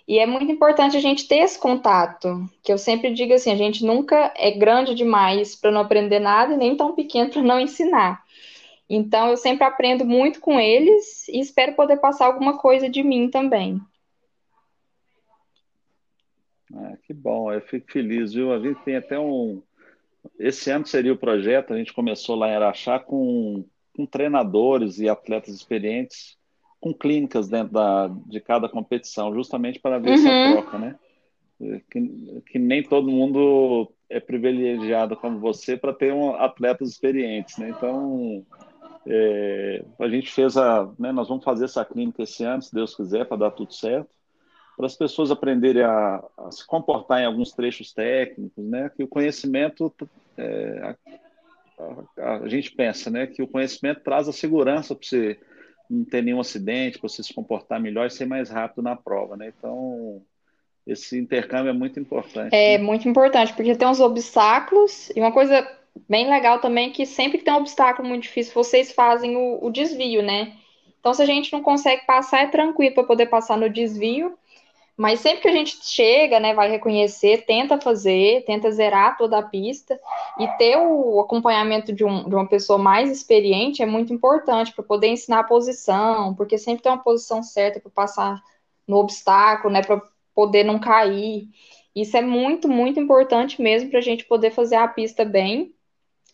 E 0.09 0.19
é 0.19 0.27
muito 0.27 0.51
importante 0.51 0.97
a 0.97 1.01
gente 1.01 1.29
ter 1.29 1.39
esse 1.39 1.59
contato, 1.59 2.49
que 2.63 2.73
eu 2.73 2.79
sempre 2.79 3.13
digo 3.13 3.35
assim, 3.35 3.53
a 3.53 3.57
gente 3.57 3.85
nunca 3.85 4.33
é 4.37 4.51
grande 4.51 4.95
demais 4.95 5.55
para 5.55 5.71
não 5.71 5.83
aprender 5.83 6.19
nada 6.19 6.55
e 6.55 6.57
nem 6.57 6.75
tão 6.75 6.95
pequeno 6.95 7.31
para 7.31 7.43
não 7.43 7.61
ensinar. 7.61 8.23
Então 8.89 9.29
eu 9.29 9.37
sempre 9.37 9.65
aprendo 9.65 10.05
muito 10.05 10.41
com 10.41 10.59
eles 10.59 11.29
e 11.29 11.41
espero 11.41 11.75
poder 11.75 11.99
passar 11.99 12.27
alguma 12.27 12.59
coisa 12.59 12.89
de 12.89 13.03
mim 13.03 13.31
também. 13.31 13.81
Ah, 16.75 16.97
que 17.07 17.13
bom, 17.13 17.53
eu 17.53 17.61
fico 17.61 17.91
feliz, 17.93 18.33
viu? 18.33 18.53
A 18.53 18.59
gente 18.59 18.81
tem 18.83 18.97
até 18.97 19.19
um. 19.19 19.63
Esse 20.39 20.71
ano 20.71 20.87
seria 20.87 21.13
o 21.13 21.19
projeto, 21.19 21.73
a 21.73 21.77
gente 21.77 21.93
começou 21.93 22.37
lá 22.37 22.49
em 22.49 22.55
Araxá 22.55 22.99
com, 22.99 23.65
com 23.95 24.07
treinadores 24.07 24.99
e 24.99 25.09
atletas 25.09 25.55
experientes, 25.55 26.39
com 26.81 26.95
clínicas 26.95 27.49
dentro 27.49 27.73
da, 27.73 28.09
de 28.27 28.41
cada 28.41 28.69
competição, 28.69 29.35
justamente 29.35 29.81
para 29.81 29.99
ver 29.99 30.11
uhum. 30.11 30.15
essa 30.15 30.53
troca, 30.53 30.79
né? 30.79 30.99
Que, 31.91 32.43
que, 32.47 32.59
nem 32.59 32.83
todo 32.83 33.11
mundo 33.11 33.93
é 34.09 34.19
privilegiado 34.19 35.17
como 35.17 35.39
você 35.39 35.77
para 35.77 35.93
ter 35.93 36.13
um, 36.13 36.35
atletas 36.35 36.89
experientes, 36.91 37.57
né? 37.59 37.69
Então, 37.71 38.45
é, 39.07 39.85
a 39.99 40.09
gente 40.09 40.31
fez 40.33 40.57
a. 40.57 40.89
Né, 40.99 41.13
nós 41.13 41.29
vamos 41.29 41.45
fazer 41.45 41.67
essa 41.67 41.85
clínica 41.85 42.23
esse 42.23 42.45
ano, 42.45 42.63
se 42.63 42.75
Deus 42.75 42.95
quiser, 42.95 43.27
para 43.27 43.37
dar 43.37 43.51
tudo 43.51 43.75
certo 43.75 44.09
para 44.83 44.89
as 44.89 44.97
pessoas 44.97 45.31
aprenderem 45.31 45.85
a, 45.85 46.25
a, 46.37 46.51
se 46.51 46.67
comportar 46.67 47.21
em 47.21 47.25
alguns 47.25 47.53
trechos 47.53 47.93
técnicos, 47.93 48.65
né? 48.65 48.91
Que 48.97 49.05
o 49.05 49.09
conhecimento, 49.09 49.95
é, 50.37 50.97
a, 52.19 52.39
a, 52.39 52.49
gente 52.49 52.73
pensa, 52.73 53.09
né? 53.09 53.29
Que 53.29 53.45
o 53.45 53.47
conhecimento 53.47 54.01
traz 54.01 54.29
a 54.29 54.33
segurança 54.33 54.93
para 54.93 55.07
você 55.07 55.39
não 55.89 56.05
ter 56.05 56.21
nenhum 56.21 56.41
acidente, 56.41 56.99
para 56.99 57.09
você 57.09 57.23
se 57.23 57.33
comportar 57.33 57.81
melhor 57.81 58.09
e 58.09 58.11
ser 58.11 58.25
mais 58.25 58.51
rápido 58.51 58.83
na 58.83 58.97
prova, 58.97 59.37
né? 59.37 59.53
Então, 59.57 60.21
esse 60.85 61.17
intercâmbio 61.17 61.71
é 61.71 61.73
muito 61.73 62.01
importante. 62.01 62.53
É 62.53 62.77
né? 62.77 62.83
muito 62.83 63.09
importante, 63.09 63.53
porque 63.53 63.77
tem 63.77 63.87
uns 63.87 64.01
obstáculos, 64.01 65.11
e 65.15 65.21
uma 65.21 65.31
coisa 65.31 65.65
bem 66.09 66.29
legal 66.29 66.59
também 66.59 66.89
é 66.89 66.93
que 66.93 67.07
sempre 67.07 67.39
que 67.39 67.45
tem 67.45 67.55
um 67.55 67.59
obstáculo 67.59 68.09
muito 68.09 68.25
difícil, 68.25 68.53
vocês 68.53 68.91
fazem 68.91 69.37
o, 69.37 69.65
o 69.65 69.71
desvio, 69.71 70.25
né? 70.25 70.55
Então, 70.99 71.15
se 71.15 71.23
a 71.23 71.27
gente 71.27 71.53
não 71.53 71.63
consegue 71.63 72.05
passar, 72.05 72.43
é 72.43 72.47
tranquilo 72.49 72.95
para 72.95 73.05
poder 73.05 73.27
passar 73.27 73.57
no 73.57 73.71
desvio. 73.71 74.37
Mas 74.97 75.21
sempre 75.21 75.41
que 75.41 75.49
a 75.49 75.53
gente 75.53 75.79
chega, 75.83 76.39
né, 76.39 76.53
vai 76.55 76.71
reconhecer, 76.71 77.47
tenta 77.47 77.81
fazer, 77.81 78.45
tenta 78.45 78.71
zerar 78.71 79.17
toda 79.17 79.39
a 79.39 79.43
pista 79.43 79.99
e 80.39 80.47
ter 80.59 80.77
o 80.77 81.19
acompanhamento 81.21 81.93
de, 81.93 82.05
um, 82.05 82.29
de 82.29 82.35
uma 82.35 82.47
pessoa 82.47 82.79
mais 82.79 83.11
experiente 83.11 83.83
é 83.83 83.87
muito 83.87 84.13
importante 84.13 84.73
para 84.73 84.85
poder 84.85 85.09
ensinar 85.09 85.41
a 85.41 85.45
posição, 85.45 86.35
porque 86.35 86.59
sempre 86.59 86.83
tem 86.83 86.93
uma 86.93 87.03
posição 87.03 87.43
certa 87.43 87.81
para 87.81 87.91
passar 87.91 88.43
no 88.87 88.99
obstáculo, 88.99 89.73
né, 89.73 89.83
para 89.83 90.03
poder 90.35 90.63
não 90.63 90.79
cair. 90.79 91.49
Isso 91.97 92.17
é 92.17 92.23
muito, 92.23 92.69
muito 92.69 93.01
importante 93.01 93.61
mesmo 93.61 93.91
para 93.91 93.99
a 93.99 94.03
gente 94.03 94.25
poder 94.25 94.51
fazer 94.51 94.77
a 94.77 94.89
pista 94.89 95.25
bem 95.25 95.75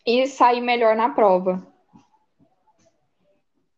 e 0.05 0.27
sair 0.27 0.61
melhor 0.61 0.95
na 0.95 1.09
prova. 1.09 1.65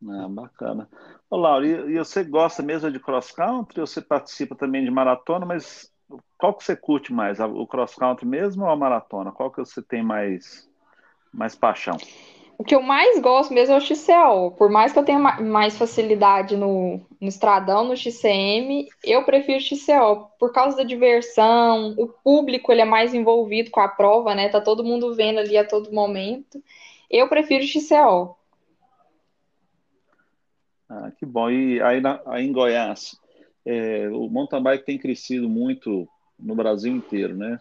Ah, 0.09 0.27
bacana. 0.27 0.89
Ô, 1.31 1.37
Laura, 1.37 1.65
e, 1.65 1.97
você 1.97 2.25
gosta 2.25 2.61
mesmo 2.61 2.91
de 2.91 2.99
cross 2.99 3.31
country? 3.31 3.79
Ou 3.79 3.87
você 3.87 4.01
participa 4.01 4.53
também 4.53 4.83
de 4.83 4.91
maratona, 4.91 5.45
mas 5.45 5.89
qual 6.37 6.53
que 6.53 6.61
você 6.61 6.75
curte 6.75 7.13
mais? 7.13 7.39
O 7.39 7.65
cross 7.65 7.95
country 7.95 8.27
mesmo 8.27 8.65
ou 8.65 8.69
a 8.69 8.75
maratona? 8.75 9.31
Qual 9.31 9.49
que 9.49 9.59
você 9.59 9.81
tem 9.81 10.03
mais, 10.03 10.69
mais 11.33 11.55
paixão? 11.55 11.95
O 12.57 12.65
que 12.65 12.75
eu 12.75 12.81
mais 12.81 13.17
gosto 13.21 13.53
mesmo 13.53 13.73
é 13.73 13.77
o 13.77 13.81
XCO. 13.81 14.51
Por 14.57 14.69
mais 14.69 14.91
que 14.91 14.99
eu 14.99 15.05
tenha 15.05 15.17
mais 15.17 15.77
facilidade 15.77 16.57
no, 16.57 16.99
no 17.19 17.27
estradão, 17.29 17.85
no 17.85 17.95
XCM, 17.95 18.89
eu 19.01 19.23
prefiro 19.23 19.57
o 19.57 19.61
XCO. 19.61 20.27
Por 20.37 20.51
causa 20.51 20.75
da 20.75 20.83
diversão, 20.83 21.95
o 21.97 22.07
público 22.07 22.73
ele 22.73 22.81
é 22.81 22.85
mais 22.85 23.13
envolvido 23.13 23.71
com 23.71 23.79
a 23.79 23.87
prova, 23.87 24.35
né? 24.35 24.49
Tá 24.49 24.59
todo 24.59 24.83
mundo 24.83 25.15
vendo 25.15 25.39
ali 25.39 25.57
a 25.57 25.65
todo 25.65 25.93
momento. 25.93 26.61
Eu 27.09 27.29
prefiro 27.29 27.63
o 27.63 27.67
XCO. 27.67 28.35
Ah, 30.91 31.09
que 31.17 31.25
bom. 31.25 31.49
E 31.49 31.81
aí, 31.81 32.01
na, 32.01 32.19
aí 32.25 32.45
em 32.45 32.51
Goiás, 32.51 33.17
é, 33.65 34.09
o 34.09 34.27
mountain 34.27 34.61
bike 34.61 34.85
tem 34.85 34.97
crescido 34.97 35.47
muito 35.47 36.05
no 36.37 36.53
Brasil 36.53 36.93
inteiro, 36.93 37.33
né? 37.33 37.57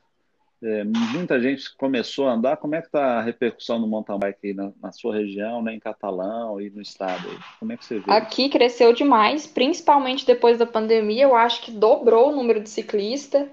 É, 0.60 0.82
muita 0.84 1.40
gente 1.40 1.74
começou 1.76 2.26
a 2.26 2.32
andar. 2.32 2.56
Como 2.56 2.74
é 2.74 2.80
que 2.80 2.88
está 2.88 3.18
a 3.18 3.22
repercussão 3.22 3.80
do 3.80 3.86
mountain 3.86 4.18
bike 4.18 4.48
aí 4.48 4.54
na, 4.54 4.72
na, 4.82 4.90
sua 4.90 5.14
região, 5.14 5.62
né, 5.62 5.72
em 5.72 5.78
Catalão 5.78 6.60
e 6.60 6.70
no 6.70 6.82
estado? 6.82 7.28
Como 7.60 7.72
é 7.72 7.76
que 7.76 7.84
você 7.84 8.00
vê? 8.00 8.10
Aqui 8.10 8.48
cresceu 8.48 8.92
demais, 8.92 9.46
principalmente 9.46 10.26
depois 10.26 10.58
da 10.58 10.66
pandemia. 10.66 11.22
Eu 11.22 11.36
acho 11.36 11.62
que 11.62 11.70
dobrou 11.70 12.30
o 12.30 12.36
número 12.36 12.60
de 12.60 12.68
ciclistas. 12.68 13.48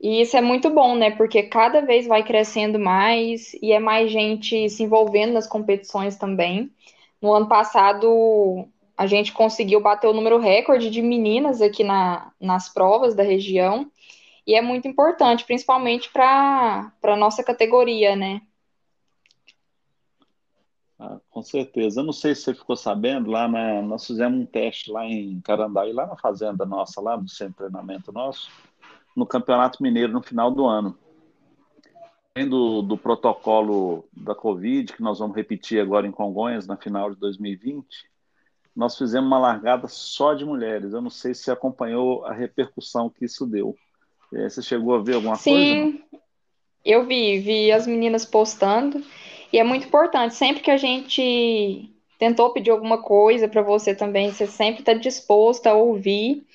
E 0.00 0.22
isso 0.22 0.36
é 0.36 0.40
muito 0.40 0.70
bom, 0.70 0.94
né? 0.94 1.10
Porque 1.10 1.42
cada 1.42 1.80
vez 1.80 2.06
vai 2.06 2.22
crescendo 2.22 2.78
mais 2.78 3.52
e 3.60 3.72
é 3.72 3.80
mais 3.80 4.12
gente 4.12 4.70
se 4.70 4.84
envolvendo 4.84 5.32
nas 5.32 5.46
competições 5.46 6.16
também. 6.16 6.70
No 7.20 7.34
ano 7.34 7.48
passado, 7.48 8.68
a 8.98 9.06
gente 9.06 9.32
conseguiu 9.32 9.80
bater 9.80 10.08
o 10.08 10.12
número 10.12 10.38
recorde 10.38 10.90
de 10.90 11.00
meninas 11.00 11.62
aqui 11.62 11.84
na, 11.84 12.32
nas 12.40 12.68
provas 12.68 13.14
da 13.14 13.22
região, 13.22 13.88
e 14.44 14.56
é 14.56 14.60
muito 14.60 14.88
importante, 14.88 15.44
principalmente 15.44 16.10
para 16.10 16.92
a 17.04 17.16
nossa 17.16 17.44
categoria, 17.44 18.16
né? 18.16 18.42
Ah, 20.98 21.20
com 21.30 21.42
certeza. 21.42 22.00
Eu 22.00 22.04
não 22.04 22.12
sei 22.12 22.34
se 22.34 22.42
você 22.42 22.54
ficou 22.54 22.74
sabendo, 22.74 23.30
lá 23.30 23.46
na, 23.46 23.80
nós 23.82 24.04
fizemos 24.04 24.40
um 24.40 24.46
teste 24.46 24.90
lá 24.90 25.04
em 25.04 25.40
Carandaí, 25.42 25.92
lá 25.92 26.04
na 26.04 26.16
fazenda 26.16 26.66
nossa, 26.66 27.00
lá 27.00 27.14
do 27.14 27.28
centro 27.28 27.52
de 27.52 27.70
treinamento 27.70 28.10
nosso, 28.10 28.50
no 29.14 29.24
Campeonato 29.24 29.80
Mineiro 29.80 30.12
no 30.12 30.22
final 30.22 30.50
do 30.50 30.66
ano. 30.66 30.98
Do, 32.34 32.82
do 32.82 32.96
protocolo 32.96 34.08
da 34.12 34.34
Covid, 34.34 34.92
que 34.92 35.02
nós 35.02 35.18
vamos 35.18 35.36
repetir 35.36 35.80
agora 35.80 36.06
em 36.06 36.12
Congonhas 36.12 36.66
na 36.66 36.76
final 36.76 37.10
de 37.10 37.16
2020, 37.18 37.86
nós 38.78 38.96
fizemos 38.96 39.26
uma 39.26 39.40
largada 39.40 39.88
só 39.88 40.34
de 40.34 40.44
mulheres. 40.44 40.92
Eu 40.92 41.00
não 41.00 41.10
sei 41.10 41.34
se 41.34 41.50
acompanhou 41.50 42.24
a 42.24 42.32
repercussão 42.32 43.10
que 43.10 43.24
isso 43.24 43.44
deu. 43.44 43.74
É, 44.32 44.48
você 44.48 44.62
chegou 44.62 44.94
a 44.94 45.02
ver 45.02 45.16
alguma 45.16 45.34
Sim, 45.34 45.50
coisa? 45.50 45.64
Sim, 45.64 46.20
eu 46.84 47.04
vi, 47.04 47.40
vi 47.40 47.72
as 47.72 47.88
meninas 47.88 48.24
postando. 48.24 49.02
E 49.52 49.58
é 49.58 49.64
muito 49.64 49.88
importante, 49.88 50.36
sempre 50.36 50.62
que 50.62 50.70
a 50.70 50.76
gente 50.76 51.92
tentou 52.20 52.52
pedir 52.52 52.70
alguma 52.70 53.02
coisa 53.02 53.48
para 53.48 53.62
você 53.62 53.96
também, 53.96 54.30
você 54.30 54.46
sempre 54.46 54.82
está 54.82 54.92
disposto 54.92 55.66
a 55.66 55.74
ouvir, 55.74 56.46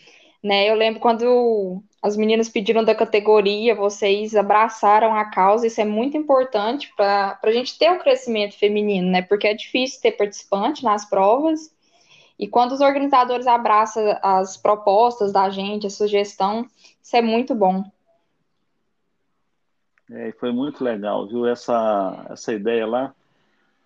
né? 0.42 0.70
Eu 0.70 0.76
lembro 0.76 1.02
quando 1.02 1.84
as 2.02 2.16
meninas 2.16 2.48
pediram 2.48 2.86
da 2.86 2.96
categoria, 2.96 3.76
vocês 3.76 4.34
abraçaram 4.34 5.14
a 5.14 5.26
causa, 5.26 5.68
isso 5.68 5.82
é 5.82 5.86
muito 5.86 6.16
importante 6.16 6.90
para 6.96 7.38
a 7.44 7.52
gente 7.52 7.78
ter 7.78 7.90
o 7.92 7.96
um 7.96 8.00
crescimento 8.00 8.58
feminino, 8.58 9.10
né? 9.10 9.22
Porque 9.22 9.48
é 9.48 9.54
difícil 9.54 10.00
ter 10.00 10.14
participante 10.14 10.86
nas 10.86 11.04
provas. 11.04 11.73
E 12.44 12.48
quando 12.50 12.74
os 12.74 12.82
organizadores 12.82 13.48
abraçam 13.48 14.04
as 14.22 14.58
propostas 14.58 15.32
da 15.32 15.50
gente, 15.50 15.88
a 15.88 15.90
sugestão, 15.90 16.68
isso 17.02 17.16
é 17.16 17.22
muito 17.22 17.56
bom. 17.56 17.90
É, 20.12 20.30
foi 20.34 20.52
muito 20.52 20.84
legal, 20.84 21.26
viu? 21.26 21.48
Essa, 21.48 22.26
essa 22.30 22.52
ideia 22.52 22.86
lá. 22.86 23.16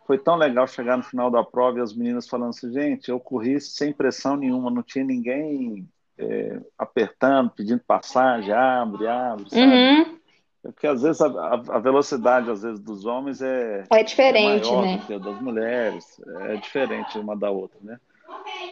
Foi 0.07 0.17
tão 0.17 0.35
legal 0.37 0.67
chegar 0.67 0.97
no 0.97 1.03
final 1.03 1.29
da 1.29 1.43
prova 1.43 1.77
e 1.77 1.81
as 1.83 1.93
meninas 1.93 2.27
falando 2.27 2.49
assim, 2.49 2.73
gente, 2.73 3.11
eu 3.11 3.19
corri 3.19 3.61
sem 3.61 3.93
pressão 3.93 4.35
nenhuma, 4.35 4.71
não 4.71 4.81
tinha 4.81 5.05
ninguém 5.05 5.87
é, 6.17 6.59
apertando, 6.79 7.51
pedindo 7.51 7.83
passagem, 7.85 8.51
abre, 8.51 9.07
abre, 9.07 9.51
sabe? 9.51 9.61
Uhum. 9.61 10.17
É 10.65 10.71
porque 10.71 10.87
às 10.87 11.03
vezes 11.03 11.21
a, 11.21 11.27
a, 11.27 11.77
velocidade 11.77 12.49
às 12.49 12.63
vezes 12.63 12.79
dos 12.79 13.05
homens 13.05 13.39
é, 13.39 13.83
é 13.91 14.03
diferente, 14.03 14.67
é 14.67 14.71
maior 14.71 14.83
né? 14.83 14.97
do 14.97 15.05
que 15.05 15.13
a 15.13 15.19
das 15.19 15.41
mulheres, 15.41 16.21
é 16.41 16.55
diferente 16.55 17.19
uma 17.19 17.35
da 17.37 17.51
outra, 17.51 17.77
né? 17.83 17.99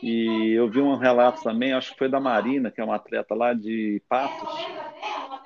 E 0.01 0.53
eu 0.53 0.69
vi 0.69 0.81
um 0.81 0.95
relato 0.95 1.43
também, 1.43 1.73
acho 1.73 1.91
que 1.91 1.97
foi 1.97 2.09
da 2.09 2.19
Marina, 2.19 2.71
que 2.71 2.81
é 2.81 2.83
uma 2.83 2.95
atleta 2.95 3.33
lá 3.33 3.53
de 3.53 4.01
Patos. 4.07 4.49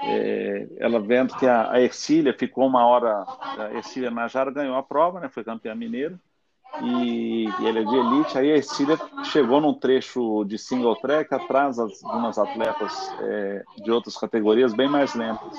É, 0.04 0.68
ela 0.78 1.00
vendo 1.00 1.36
que 1.36 1.46
a, 1.46 1.72
a 1.72 1.82
Ercília 1.82 2.34
ficou 2.38 2.68
uma 2.68 2.86
hora, 2.86 3.26
a 3.58 3.74
Ercília 3.76 4.10
Najara 4.10 4.52
ganhou 4.52 4.76
a 4.76 4.84
prova, 4.84 5.20
né? 5.20 5.30
Foi 5.30 5.44
campeã 5.44 5.76
mineira 5.76 6.20
e, 6.82 7.50
e 7.60 7.66
ele 7.66 7.80
é 7.80 7.84
de 7.84 7.96
elite. 7.96 8.38
Aí 8.38 8.52
a 8.52 8.58
Ercília 8.58 8.98
chegou 9.26 9.60
num 9.60 9.74
trecho 9.74 10.44
de 10.46 10.58
single 10.58 10.96
track 10.96 11.34
atrás 11.34 11.76
de 11.76 12.06
umas 12.06 12.38
atletas 12.38 12.94
é, 13.20 13.64
de 13.84 13.92
outras 13.92 14.16
categorias 14.18 14.74
bem 14.74 14.90
mais 14.90 15.14
lentas. 15.16 15.58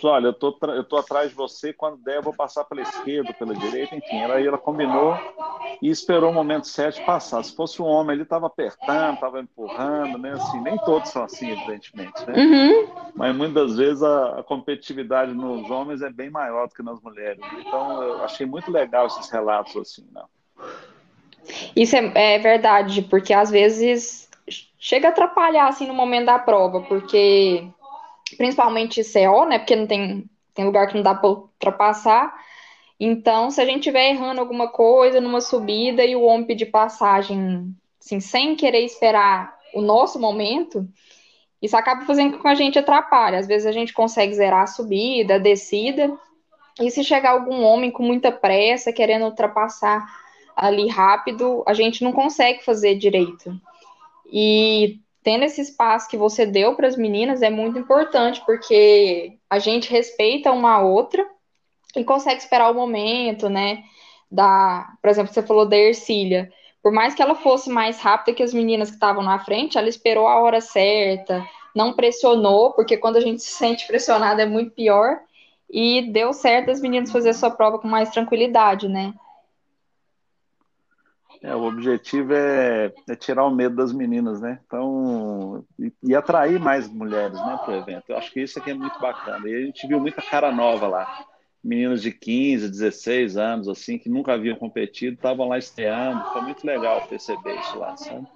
Falou, 0.00 0.16
olha, 0.16 0.26
eu 0.28 0.32
tô, 0.32 0.56
eu 0.62 0.84
tô 0.84 0.96
atrás 0.96 1.30
de 1.30 1.36
você, 1.36 1.72
quando 1.72 1.98
der 1.98 2.16
eu 2.16 2.22
vou 2.22 2.32
passar 2.32 2.64
pela 2.64 2.80
esquerda, 2.80 3.34
pela 3.34 3.54
direita, 3.54 3.94
enfim. 3.94 4.22
Aí 4.22 4.46
ela 4.46 4.56
combinou 4.56 5.14
e 5.82 5.90
esperou 5.90 6.30
o 6.30 6.34
momento 6.34 6.66
certo 6.66 7.04
passar. 7.04 7.42
Se 7.44 7.54
fosse 7.54 7.82
um 7.82 7.86
homem, 7.86 8.14
ele 8.14 8.22
estava 8.22 8.46
apertando, 8.46 9.14
estava 9.14 9.40
empurrando, 9.40 10.16
né? 10.16 10.32
Assim, 10.32 10.60
nem 10.60 10.78
todos 10.78 11.10
são 11.10 11.22
assim, 11.22 11.50
evidentemente, 11.50 12.26
né? 12.26 12.34
Uhum. 12.34 12.88
Mas 13.14 13.36
muitas 13.36 13.76
vezes 13.76 14.02
a, 14.02 14.40
a, 14.40 14.42
competitividade 14.42 15.32
nos 15.32 15.70
homens 15.70 16.00
é 16.00 16.10
bem 16.10 16.30
maior 16.30 16.66
do 16.68 16.74
que 16.74 16.82
nas 16.82 17.00
mulheres. 17.02 17.40
Então, 17.58 18.02
eu 18.02 18.24
achei 18.24 18.46
muito 18.46 18.70
legal 18.70 19.06
esses 19.06 19.30
relatos 19.30 19.76
assim, 19.76 20.06
não. 20.12 20.24
Isso 21.76 21.96
é, 21.96 22.34
é 22.34 22.38
verdade, 22.38 23.02
porque 23.02 23.34
às 23.34 23.50
vezes 23.50 24.30
chega 24.78 25.08
a 25.08 25.10
atrapalhar 25.10 25.68
assim 25.68 25.86
no 25.86 25.94
momento 25.94 26.26
da 26.26 26.38
prova, 26.38 26.80
porque 26.82 27.68
principalmente 28.36 29.02
CO, 29.02 29.44
né? 29.44 29.58
Porque 29.58 29.76
não 29.76 29.86
tem, 29.86 30.24
tem 30.54 30.64
lugar 30.64 30.86
que 30.88 30.94
não 30.94 31.02
dá 31.02 31.14
para 31.14 31.28
ultrapassar. 31.28 32.34
Então, 32.98 33.50
se 33.50 33.60
a 33.60 33.64
gente 33.64 33.80
estiver 33.80 34.10
errando 34.10 34.40
alguma 34.40 34.68
coisa 34.68 35.20
numa 35.20 35.40
subida 35.40 36.04
e 36.04 36.14
o 36.14 36.22
homem 36.22 36.46
pedir 36.46 36.66
passagem, 36.66 37.74
assim, 38.00 38.20
sem 38.20 38.54
querer 38.54 38.84
esperar 38.84 39.56
o 39.74 39.80
nosso 39.80 40.18
momento, 40.18 40.86
isso 41.62 41.76
acaba 41.76 42.04
fazendo 42.04 42.36
com 42.36 42.42
que 42.42 42.48
a 42.48 42.54
gente 42.54 42.78
atrapalhe. 42.78 43.36
Às 43.36 43.46
vezes 43.46 43.66
a 43.66 43.72
gente 43.72 43.92
consegue 43.92 44.34
zerar 44.34 44.62
a 44.62 44.66
subida, 44.66 45.36
a 45.36 45.38
descida, 45.38 46.14
e 46.80 46.90
se 46.90 47.04
chegar 47.04 47.30
algum 47.30 47.62
homem 47.62 47.90
com 47.90 48.02
muita 48.02 48.32
pressa, 48.32 48.92
querendo 48.92 49.24
ultrapassar 49.24 50.06
ali 50.56 50.88
rápido, 50.88 51.62
a 51.66 51.74
gente 51.74 52.02
não 52.02 52.12
consegue 52.12 52.64
fazer 52.64 52.94
direito. 52.96 53.58
E 54.30 55.00
tendo 55.22 55.44
esse 55.44 55.60
espaço 55.60 56.08
que 56.08 56.16
você 56.16 56.46
deu 56.46 56.74
para 56.74 56.86
as 56.86 56.96
meninas 56.96 57.42
é 57.42 57.50
muito 57.50 57.78
importante, 57.78 58.42
porque 58.46 59.38
a 59.48 59.58
gente 59.58 59.90
respeita 59.90 60.52
uma 60.52 60.72
a 60.72 60.82
outra 60.82 61.26
e 61.96 62.04
consegue 62.04 62.40
esperar 62.40 62.70
o 62.70 62.74
momento, 62.74 63.48
né? 63.48 63.82
Da, 64.30 64.92
por 65.02 65.10
exemplo, 65.10 65.32
você 65.32 65.42
falou 65.42 65.66
da 65.66 65.76
Ercília. 65.76 66.50
Por 66.82 66.92
mais 66.92 67.14
que 67.14 67.22
ela 67.22 67.34
fosse 67.34 67.68
mais 67.68 68.00
rápida 68.00 68.34
que 68.34 68.42
as 68.42 68.54
meninas 68.54 68.88
que 68.88 68.96
estavam 68.96 69.22
na 69.22 69.38
frente, 69.38 69.76
ela 69.76 69.88
esperou 69.88 70.26
a 70.26 70.40
hora 70.40 70.60
certa, 70.60 71.46
não 71.74 71.92
pressionou, 71.92 72.72
porque 72.72 72.96
quando 72.96 73.16
a 73.16 73.20
gente 73.20 73.42
se 73.42 73.50
sente 73.50 73.86
pressionada 73.86 74.42
é 74.42 74.46
muito 74.46 74.72
pior. 74.72 75.20
E 75.68 76.10
deu 76.10 76.32
certo 76.32 76.70
as 76.70 76.80
meninas 76.80 77.12
fazer 77.12 77.30
a 77.30 77.34
sua 77.34 77.50
prova 77.50 77.78
com 77.78 77.86
mais 77.86 78.10
tranquilidade, 78.10 78.88
né? 78.88 79.14
É, 81.42 81.54
o 81.54 81.62
objetivo 81.62 82.34
é, 82.34 82.92
é, 83.08 83.16
tirar 83.16 83.46
o 83.46 83.50
medo 83.50 83.74
das 83.74 83.92
meninas, 83.92 84.40
né? 84.42 84.60
Então, 84.66 85.64
e, 85.78 85.90
e 86.02 86.14
atrair 86.14 86.60
mais 86.60 86.86
mulheres, 86.86 87.38
né, 87.38 87.58
para 87.64 87.72
o 87.72 87.76
evento. 87.76 88.04
Eu 88.08 88.18
acho 88.18 88.30
que 88.30 88.40
isso 88.40 88.58
aqui 88.58 88.70
é 88.70 88.74
muito 88.74 89.00
bacana. 89.00 89.48
E 89.48 89.54
a 89.54 89.60
gente 89.64 89.86
viu 89.86 89.98
muita 89.98 90.20
cara 90.20 90.52
nova 90.52 90.86
lá. 90.86 91.24
Meninos 91.64 92.02
de 92.02 92.12
15, 92.12 92.68
16 92.68 93.38
anos, 93.38 93.68
assim, 93.68 93.98
que 93.98 94.08
nunca 94.08 94.34
haviam 94.34 94.56
competido, 94.56 95.14
estavam 95.14 95.48
lá 95.48 95.56
estreando. 95.56 96.22
Foi 96.30 96.42
muito 96.42 96.66
legal 96.66 97.06
perceber 97.06 97.58
isso 97.58 97.78
lá, 97.78 97.96
sabe? 97.96 98.26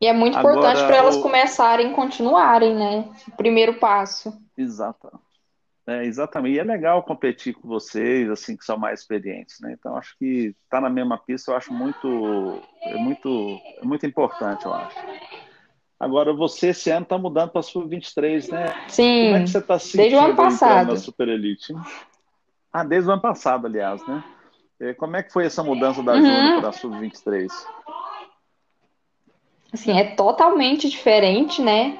E 0.00 0.06
é 0.06 0.12
muito 0.12 0.38
Agora, 0.38 0.56
importante 0.56 0.86
para 0.86 0.96
elas 0.96 1.16
o... 1.16 1.22
começarem 1.22 1.90
e 1.90 1.94
continuarem, 1.94 2.74
né? 2.74 3.04
O 3.26 3.36
primeiro 3.36 3.74
passo. 3.74 4.32
Exato. 4.56 5.10
É, 5.88 6.04
exatamente. 6.04 6.56
E 6.56 6.58
é 6.58 6.62
legal 6.62 7.02
competir 7.02 7.54
com 7.54 7.66
vocês, 7.66 8.28
assim, 8.28 8.54
que 8.54 8.64
são 8.64 8.76
mais 8.76 9.00
experientes, 9.00 9.58
né? 9.58 9.72
Então, 9.72 9.96
acho 9.96 10.14
que 10.18 10.54
estar 10.64 10.76
tá 10.76 10.80
na 10.82 10.90
mesma 10.90 11.16
pista, 11.16 11.50
eu 11.50 11.56
acho 11.56 11.72
muito, 11.72 12.60
é 12.82 12.98
muito, 12.98 13.58
é 13.80 13.86
muito 13.86 14.04
importante, 14.04 14.66
eu 14.66 14.74
acho. 14.74 14.94
Agora, 15.98 16.34
você 16.34 16.68
esse 16.68 16.90
ano 16.90 17.04
está 17.04 17.16
mudando 17.16 17.52
para 17.52 17.60
a 17.60 17.62
Sub-23, 17.62 18.50
né? 18.50 18.66
Sim. 18.86 19.24
Como 19.24 19.36
é 19.36 19.40
que 19.40 19.48
você 19.48 19.58
está 19.58 19.78
se 19.78 19.86
sentindo 19.86 20.02
desde 20.02 20.16
o 20.16 20.20
ano 20.20 20.36
passado. 20.36 20.90
na 20.90 20.96
Super 20.96 21.28
Elite? 21.28 21.74
Ah, 22.70 22.84
desde 22.84 23.08
o 23.08 23.12
ano 23.14 23.22
passado, 23.22 23.66
aliás, 23.66 24.06
né? 24.06 24.22
É, 24.78 24.92
como 24.92 25.16
é 25.16 25.22
que 25.22 25.32
foi 25.32 25.46
essa 25.46 25.64
mudança 25.64 26.02
da 26.02 26.12
uhum. 26.12 26.20
Júnior 26.20 26.60
para 26.60 26.68
a 26.68 26.72
Sub-23? 26.72 27.48
Assim, 29.72 29.98
é 29.98 30.04
totalmente 30.14 30.86
diferente, 30.88 31.62
né? 31.62 31.98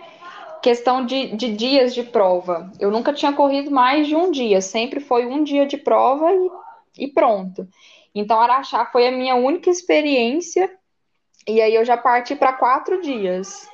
Questão 0.62 1.04
de, 1.04 1.36
de 1.36 1.54
dias 1.54 1.94
de 1.94 2.02
prova. 2.02 2.70
Eu 2.78 2.90
nunca 2.90 3.12
tinha 3.12 3.32
corrido 3.32 3.70
mais 3.70 4.06
de 4.06 4.16
um 4.16 4.30
dia, 4.30 4.60
sempre 4.60 5.00
foi 5.00 5.26
um 5.26 5.42
dia 5.42 5.66
de 5.66 5.76
prova 5.76 6.30
e, 6.32 7.04
e 7.04 7.08
pronto. 7.08 7.66
Então, 8.14 8.40
Araxá 8.40 8.84
foi 8.86 9.06
a 9.06 9.12
minha 9.12 9.34
única 9.34 9.70
experiência, 9.70 10.70
e 11.46 11.60
aí 11.60 11.74
eu 11.74 11.84
já 11.84 11.96
parti 11.96 12.34
para 12.34 12.52
quatro 12.52 13.00
dias. 13.00 13.68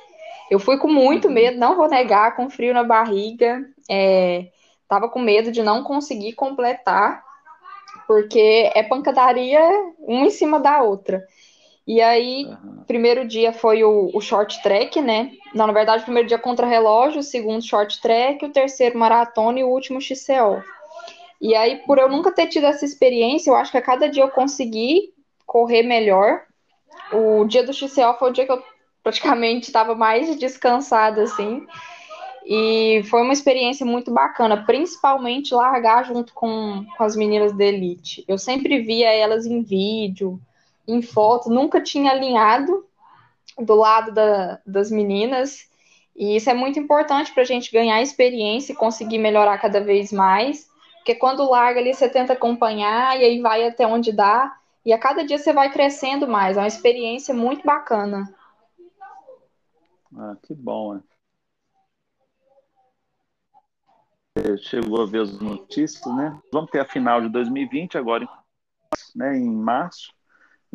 Eu 0.49 0.59
fui 0.59 0.77
com 0.77 0.87
muito 0.87 1.29
medo, 1.29 1.57
não 1.57 1.75
vou 1.75 1.89
negar, 1.89 2.35
com 2.35 2.49
frio 2.49 2.73
na 2.73 2.83
barriga, 2.83 3.67
é, 3.89 4.47
tava 4.87 5.09
com 5.09 5.19
medo 5.19 5.51
de 5.51 5.63
não 5.63 5.83
conseguir 5.83 6.33
completar, 6.33 7.23
porque 8.07 8.71
é 8.75 8.83
pancadaria 8.83 9.61
uma 9.99 10.27
em 10.27 10.29
cima 10.29 10.59
da 10.59 10.81
outra. 10.81 11.25
E 11.87 12.01
aí, 12.01 12.45
uhum. 12.45 12.83
primeiro 12.87 13.27
dia 13.27 13.53
foi 13.53 13.83
o, 13.83 14.09
o, 14.13 14.19
short 14.19 14.61
track, 14.63 14.99
né? 15.01 15.31
Não, 15.53 15.67
na 15.67 15.73
verdade, 15.73 16.01
o 16.01 16.05
primeiro 16.05 16.27
dia 16.27 16.39
contra 16.39 16.65
relógio, 16.65 17.19
o 17.19 17.23
segundo 17.23 17.63
short 17.63 18.01
track, 18.01 18.43
o 18.43 18.51
terceiro 18.51 18.97
maratona 18.97 19.59
e 19.59 19.63
o 19.63 19.69
último 19.69 20.01
XCO. 20.01 20.63
E 21.39 21.53
aí, 21.53 21.77
por 21.85 21.99
eu 21.99 22.09
nunca 22.09 22.31
ter 22.31 22.47
tido 22.47 22.65
essa 22.65 22.83
experiência, 22.83 23.51
eu 23.51 23.55
acho 23.55 23.71
que 23.71 23.77
a 23.77 23.83
cada 23.83 24.09
dia 24.09 24.23
eu 24.23 24.31
consegui 24.31 25.13
correr 25.45 25.83
melhor. 25.83 26.41
O 27.13 27.45
dia 27.45 27.63
do 27.63 27.73
XCO 27.73 28.17
foi 28.17 28.29
o 28.31 28.33
dia 28.33 28.45
que 28.45 28.51
eu 28.51 28.63
praticamente 29.03 29.67
estava 29.67 29.93
mais 29.93 30.35
descansada, 30.39 31.21
assim. 31.21 31.67
E 32.47 33.03
foi 33.09 33.21
uma 33.21 33.33
experiência 33.33 33.85
muito 33.85 34.11
bacana, 34.11 34.65
principalmente 34.65 35.53
largar 35.53 36.03
junto 36.05 36.33
com, 36.33 36.83
com 36.97 37.03
as 37.03 37.15
meninas 37.15 37.55
da 37.55 37.65
Elite. 37.65 38.23
Eu 38.27 38.39
sempre 38.39 38.81
via 38.81 39.11
elas 39.11 39.45
em 39.45 39.61
vídeo, 39.61 40.39
em 40.87 41.01
foto, 41.01 41.49
nunca 41.49 41.81
tinha 41.81 42.11
alinhado 42.11 42.85
do 43.57 43.75
lado 43.75 44.11
da, 44.11 44.59
das 44.65 44.91
meninas. 44.91 45.69
E 46.15 46.35
isso 46.35 46.49
é 46.49 46.53
muito 46.53 46.79
importante 46.79 47.33
para 47.33 47.43
a 47.43 47.45
gente 47.45 47.71
ganhar 47.71 48.01
experiência 48.01 48.73
e 48.73 48.75
conseguir 48.75 49.17
melhorar 49.17 49.57
cada 49.57 49.81
vez 49.81 50.11
mais. 50.11 50.69
Porque 50.97 51.15
quando 51.15 51.49
larga 51.49 51.79
ali, 51.79 51.93
você 51.93 52.09
tenta 52.09 52.33
acompanhar 52.33 53.19
e 53.19 53.23
aí 53.23 53.41
vai 53.41 53.67
até 53.67 53.85
onde 53.85 54.11
dá. 54.11 54.57
E 54.85 54.93
a 54.93 54.99
cada 54.99 55.25
dia 55.25 55.37
você 55.37 55.51
vai 55.51 55.71
crescendo 55.71 56.27
mais. 56.27 56.57
É 56.57 56.61
uma 56.61 56.67
experiência 56.67 57.33
muito 57.33 57.65
bacana. 57.65 58.33
Ah, 60.17 60.35
que 60.41 60.53
bom, 60.53 60.95
é. 60.95 61.01
Chegou 64.57 65.01
a 65.01 65.05
ver 65.05 65.21
as 65.21 65.39
notícias, 65.39 66.05
né? 66.15 66.37
Vamos 66.51 66.69
ter 66.69 66.79
a 66.79 66.85
final 66.85 67.21
de 67.21 67.29
2020 67.29 67.97
agora, 67.97 68.27
né, 69.15 69.35
em 69.37 69.49
março 69.49 70.13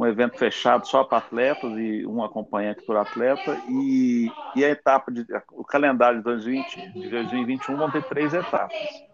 um 0.00 0.06
evento 0.06 0.38
fechado 0.38 0.86
só 0.86 1.04
para 1.04 1.18
atletas 1.18 1.72
e 1.76 2.06
um 2.06 2.24
acompanhante 2.24 2.82
por 2.86 2.96
atleta 2.96 3.54
e, 3.68 4.30
e 4.54 4.64
a 4.64 4.70
etapa 4.70 5.12
de 5.12 5.26
o 5.52 5.64
calendário 5.64 6.18
de, 6.18 6.24
2020, 6.24 6.92
de 6.96 7.08
2021 7.10 7.76
vão 7.76 7.90
ter 7.90 8.02
três 8.08 8.32
etapas 8.32 9.04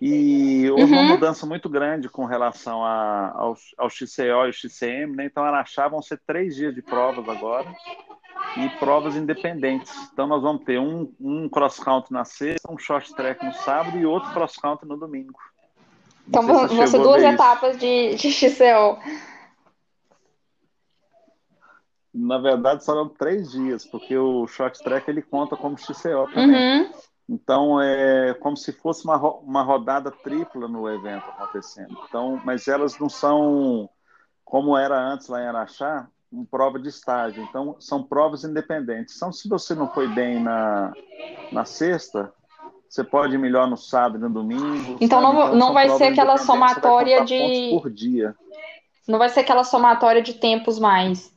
E 0.00 0.68
houve 0.70 0.94
Uhum. 0.94 1.00
uma 1.00 1.02
mudança 1.14 1.46
muito 1.46 1.68
grande 1.68 2.08
com 2.08 2.24
relação 2.24 2.84
a- 2.84 3.32
ao, 3.36 3.54
ao 3.78 3.88
XCO 3.88 4.46
e 4.46 4.50
o 4.50 4.52
XCM, 4.52 5.14
né? 5.16 5.26
Então, 5.26 5.44
Araxá 5.44 5.86
vão 5.86 6.02
ser 6.02 6.20
três 6.26 6.56
dias 6.56 6.74
de 6.74 6.82
provas 6.82 7.28
agora 7.28 7.72
e 8.56 8.68
provas 8.68 9.14
independentes. 9.16 9.92
Então, 10.12 10.26
nós 10.26 10.42
vamos 10.42 10.64
ter 10.64 10.80
um, 10.80 11.12
um 11.20 11.48
cross-country 11.48 12.12
na 12.12 12.24
sexta, 12.24 12.70
um 12.72 12.78
short 12.78 13.14
track 13.14 13.44
no 13.44 13.52
sábado 13.52 13.96
e 13.96 14.04
outro 14.04 14.32
cross-country 14.32 14.88
no 14.88 14.96
domingo. 14.96 15.38
Então 16.28 16.42
Não 16.42 16.54
vão 16.54 16.68
se 16.68 16.74
vão 16.74 16.86
ser 16.86 16.98
duas 16.98 17.22
etapas 17.22 17.78
de, 17.78 18.14
de 18.16 18.30
XCO. 18.32 18.98
Na 22.14 22.38
verdade, 22.38 22.84
serão 22.84 23.08
três 23.08 23.50
dias, 23.52 23.86
porque 23.86 24.16
o 24.16 24.46
short 24.46 24.82
track 24.82 25.08
ele 25.10 25.22
conta 25.22 25.56
como 25.56 25.78
XCO 25.78 26.28
também. 26.32 26.82
Uhum. 26.82 26.90
Então 27.28 27.80
é 27.80 28.34
como 28.34 28.56
se 28.56 28.72
fosse 28.72 29.04
uma, 29.04 29.16
uma 29.16 29.62
rodada 29.62 30.10
tripla 30.10 30.68
no 30.68 30.88
evento 30.88 31.22
acontecendo. 31.30 31.96
Então, 32.08 32.40
mas 32.44 32.68
elas 32.68 32.98
não 32.98 33.08
são 33.08 33.88
como 34.44 34.76
era 34.76 35.00
antes 35.00 35.28
lá 35.28 35.40
em 35.42 35.46
Araxá, 35.46 36.06
uma 36.30 36.44
prova 36.44 36.78
de 36.78 36.88
estágio. 36.88 37.42
Então, 37.42 37.76
são 37.78 38.02
provas 38.02 38.44
independentes. 38.44 39.16
Então, 39.16 39.32
se 39.32 39.48
você 39.48 39.74
não 39.74 39.88
foi 39.88 40.06
bem 40.08 40.42
na, 40.42 40.94
na 41.50 41.64
sexta, 41.64 42.32
você 42.88 43.02
pode 43.02 43.34
ir 43.34 43.38
melhor 43.38 43.66
no 43.66 43.76
sábado 43.76 44.18
e 44.18 44.20
no 44.20 44.30
domingo. 44.30 44.98
Então, 45.00 45.20
sabe? 45.20 45.34
não- 45.34 45.54
não 45.54 45.66
são 45.66 45.74
vai 45.74 45.88
ser 45.88 46.04
aquela 46.04 46.36
somatória 46.36 47.24
de- 47.24 47.70
por 47.70 47.90
dia. 47.90 48.34
Não 49.08 49.18
vai 49.18 49.28
ser 49.30 49.40
aquela 49.40 49.64
somatória 49.64 50.20
de 50.22 50.34
tempos 50.34 50.78
mais. 50.78 51.31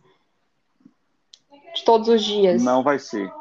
De 1.76 1.84
todos 1.84 2.08
os 2.08 2.24
dias. 2.24 2.64
Não 2.64 2.82
vai 2.82 2.98
ser. 2.98 3.32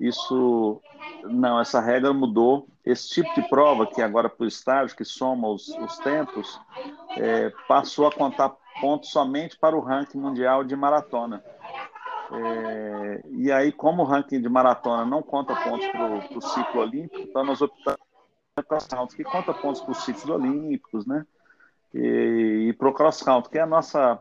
Isso, 0.00 0.80
não, 1.24 1.60
essa 1.60 1.80
regra 1.80 2.12
mudou. 2.12 2.66
Esse 2.84 3.08
tipo 3.10 3.32
de 3.34 3.48
prova, 3.48 3.86
que 3.86 4.02
agora 4.02 4.32
o 4.36 4.44
estágio, 4.44 4.96
que 4.96 5.04
soma 5.04 5.48
os, 5.48 5.68
os 5.68 5.98
tempos, 5.98 6.60
é, 7.16 7.52
passou 7.68 8.08
a 8.08 8.12
contar 8.12 8.56
pontos 8.80 9.10
somente 9.10 9.56
para 9.56 9.76
o 9.76 9.80
ranking 9.80 10.18
mundial 10.18 10.64
de 10.64 10.74
maratona. 10.74 11.44
É, 12.32 13.22
e 13.30 13.52
aí, 13.52 13.70
como 13.70 14.02
o 14.02 14.06
ranking 14.06 14.40
de 14.40 14.48
maratona 14.48 15.04
não 15.04 15.22
conta 15.22 15.54
pontos 15.54 15.86
para 15.88 16.36
o 16.36 16.40
ciclo 16.40 16.80
olímpico, 16.80 17.20
então 17.20 17.44
nós 17.44 17.60
optamos 17.60 18.00
para 18.54 18.64
cross 18.64 18.86
country, 18.86 19.16
que 19.18 19.24
conta 19.24 19.54
pontos 19.54 19.82
para 19.82 19.92
os 19.92 20.04
ciclos 20.04 20.28
olímpicos, 20.28 21.06
né? 21.06 21.26
E, 21.94 22.68
e 22.68 22.72
para 22.72 22.88
o 22.88 22.92
cross 22.92 23.22
country, 23.22 23.50
que 23.50 23.58
é 23.58 23.62
a 23.62 23.66
nossa. 23.66 24.18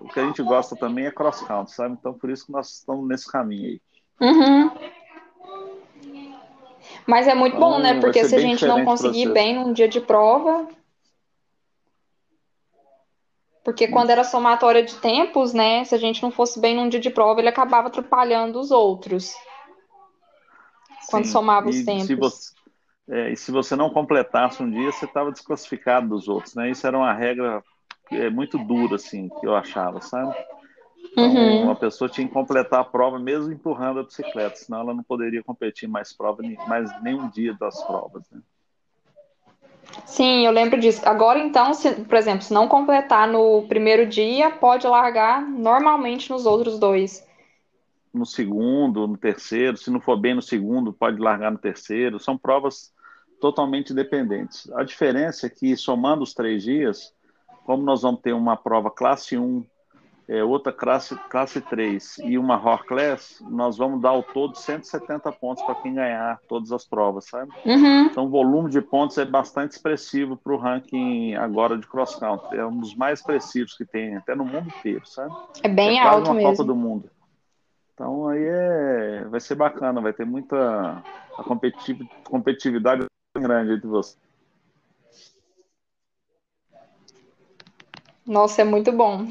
O 0.00 0.08
que 0.08 0.20
a 0.20 0.24
gente 0.24 0.42
gosta 0.42 0.76
também 0.76 1.06
é 1.06 1.10
cross 1.10 1.40
country, 1.42 1.74
sabe? 1.74 1.96
Então, 1.98 2.12
por 2.14 2.30
isso 2.30 2.46
que 2.46 2.52
nós 2.52 2.78
estamos 2.78 3.06
nesse 3.06 3.30
caminho 3.30 3.68
aí. 3.68 3.80
Uhum. 4.20 4.70
Mas 7.06 7.26
é 7.26 7.34
muito 7.34 7.58
bom, 7.58 7.70
Então, 7.70 7.82
né? 7.82 7.92
vai 7.92 8.00
Porque 8.00 8.24
se 8.24 8.34
a 8.34 8.38
gente 8.38 8.64
não 8.66 8.84
conseguir 8.84 9.30
bem 9.30 9.54
num 9.54 9.72
dia 9.72 9.88
de 9.88 10.00
prova. 10.00 10.68
Porque 13.64 13.86
quando 13.88 14.10
era 14.10 14.24
somatória 14.24 14.82
de 14.82 14.96
tempos, 14.96 15.52
né? 15.52 15.84
Se 15.84 15.94
a 15.94 15.98
gente 15.98 16.22
não 16.22 16.30
fosse 16.30 16.60
bem 16.60 16.74
num 16.74 16.88
dia 16.88 16.98
de 16.98 17.10
prova, 17.10 17.40
ele 17.40 17.48
acabava 17.48 17.88
atrapalhando 17.88 18.58
os 18.58 18.70
outros. 18.70 19.34
Quando 21.08 21.24
Sim, 21.26 21.32
somava 21.32 21.68
os 21.68 21.84
tempos. 21.84 22.06
Se 22.06 22.14
você, 22.14 22.52
é, 23.08 23.32
e 23.32 23.36
se 23.36 23.52
você 23.52 23.76
não 23.76 23.90
completasse 23.90 24.62
um 24.62 24.70
dia, 24.70 24.90
você 24.90 25.04
estava 25.04 25.30
desclassificado 25.30 26.08
dos 26.08 26.28
outros, 26.28 26.54
né? 26.54 26.70
Isso 26.70 26.86
era 26.86 26.96
uma 26.96 27.12
regra 27.12 27.62
é, 28.16 28.30
muito 28.30 28.58
dura, 28.58 28.96
assim, 28.96 29.28
que 29.28 29.46
eu 29.46 29.54
achava, 29.54 30.00
sabe? 30.00 30.34
Então, 31.12 31.28
Uhum. 31.28 31.64
uma 31.64 31.76
pessoa 31.76 32.08
tinha 32.08 32.26
que 32.26 32.32
completar 32.32 32.80
a 32.80 32.84
prova 32.84 33.18
mesmo 33.18 33.52
empurrando 33.52 34.00
a 34.00 34.02
bicicleta, 34.04 34.56
senão 34.56 34.80
ela 34.80 34.94
não 34.94 35.02
poderia 35.02 35.42
competir 35.42 35.88
mais 35.88 36.12
prova, 36.12 36.42
mais 36.68 36.90
nenhum 37.02 37.28
dia 37.28 37.54
das 37.54 37.82
provas, 37.84 38.24
né? 38.30 38.40
Sim, 40.06 40.46
eu 40.46 40.52
lembro 40.52 40.78
disso. 40.80 41.02
Agora, 41.04 41.38
então, 41.38 41.74
se, 41.74 41.90
por 42.04 42.16
exemplo, 42.16 42.42
se 42.42 42.52
não 42.52 42.68
completar 42.68 43.28
no 43.28 43.62
primeiro 43.68 44.06
dia, 44.06 44.50
pode 44.50 44.86
largar 44.86 45.42
normalmente 45.42 46.30
nos 46.30 46.46
outros 46.46 46.78
dois. 46.78 47.26
no 48.12 48.26
segundo, 48.26 49.06
no 49.06 49.16
terceiro. 49.16 49.76
Se 49.76 49.90
não 49.90 50.00
for 50.00 50.16
bem 50.16 50.34
no 50.34 50.42
segundo, 50.42 50.92
pode 50.92 51.18
largar 51.18 51.50
no 51.50 51.58
terceiro. 51.58 52.18
São 52.20 52.36
provas 52.36 52.92
totalmente 53.40 53.92
independentes. 53.92 54.70
A 54.72 54.84
diferença 54.84 55.46
é 55.46 55.50
que, 55.50 55.76
somando 55.76 56.22
os 56.22 56.34
três 56.34 56.62
dias, 56.62 57.14
como 57.64 57.82
nós 57.82 58.02
vamos 58.02 58.20
ter 58.20 58.32
uma 58.32 58.56
prova 58.56 58.90
classe 58.90 59.36
1, 59.36 59.64
é, 60.28 60.42
outra 60.42 60.72
classe, 60.72 61.16
classe 61.28 61.60
3 61.60 62.18
e 62.24 62.38
uma 62.38 62.56
Horror 62.56 62.84
Class, 62.86 63.42
nós 63.50 63.76
vamos 63.76 64.00
dar 64.00 64.10
ao 64.10 64.22
todo 64.22 64.56
170 64.56 65.30
pontos 65.32 65.62
para 65.64 65.74
quem 65.74 65.94
ganhar 65.94 66.38
todas 66.48 66.72
as 66.72 66.84
provas, 66.84 67.26
sabe? 67.26 67.50
Uhum. 67.66 68.06
Então, 68.06 68.26
o 68.26 68.28
volume 68.30 68.70
de 68.70 68.80
pontos 68.80 69.18
é 69.18 69.24
bastante 69.24 69.72
expressivo 69.72 70.36
para 70.36 70.52
o 70.52 70.56
ranking 70.56 71.34
agora 71.34 71.76
de 71.76 71.86
cross 71.86 72.14
country. 72.14 72.58
É 72.58 72.64
um 72.66 72.78
dos 72.78 72.94
mais 72.94 73.18
expressivos 73.18 73.76
que 73.76 73.84
tem, 73.84 74.16
até 74.16 74.34
no 74.34 74.44
mundo 74.44 74.68
inteiro, 74.68 75.06
sabe? 75.06 75.34
É 75.62 75.68
bem 75.68 75.98
é 75.98 76.02
alto 76.02 76.30
uma 76.30 76.36
Copa 76.36 76.48
mesmo. 76.48 76.64
do 76.64 76.76
Mundo. 76.76 77.10
Então 77.94 78.28
aí 78.28 78.42
é, 78.42 79.24
vai 79.28 79.40
ser 79.40 79.54
bacana, 79.54 80.00
vai 80.00 80.12
ter 80.12 80.24
muita 80.24 81.02
competitiv- 81.44 82.08
competitividade 82.24 83.04
grande 83.36 83.74
entre 83.74 83.86
vocês. 83.86 84.18
Nossa, 88.26 88.62
é 88.62 88.64
muito 88.64 88.92
bom. 88.92 89.26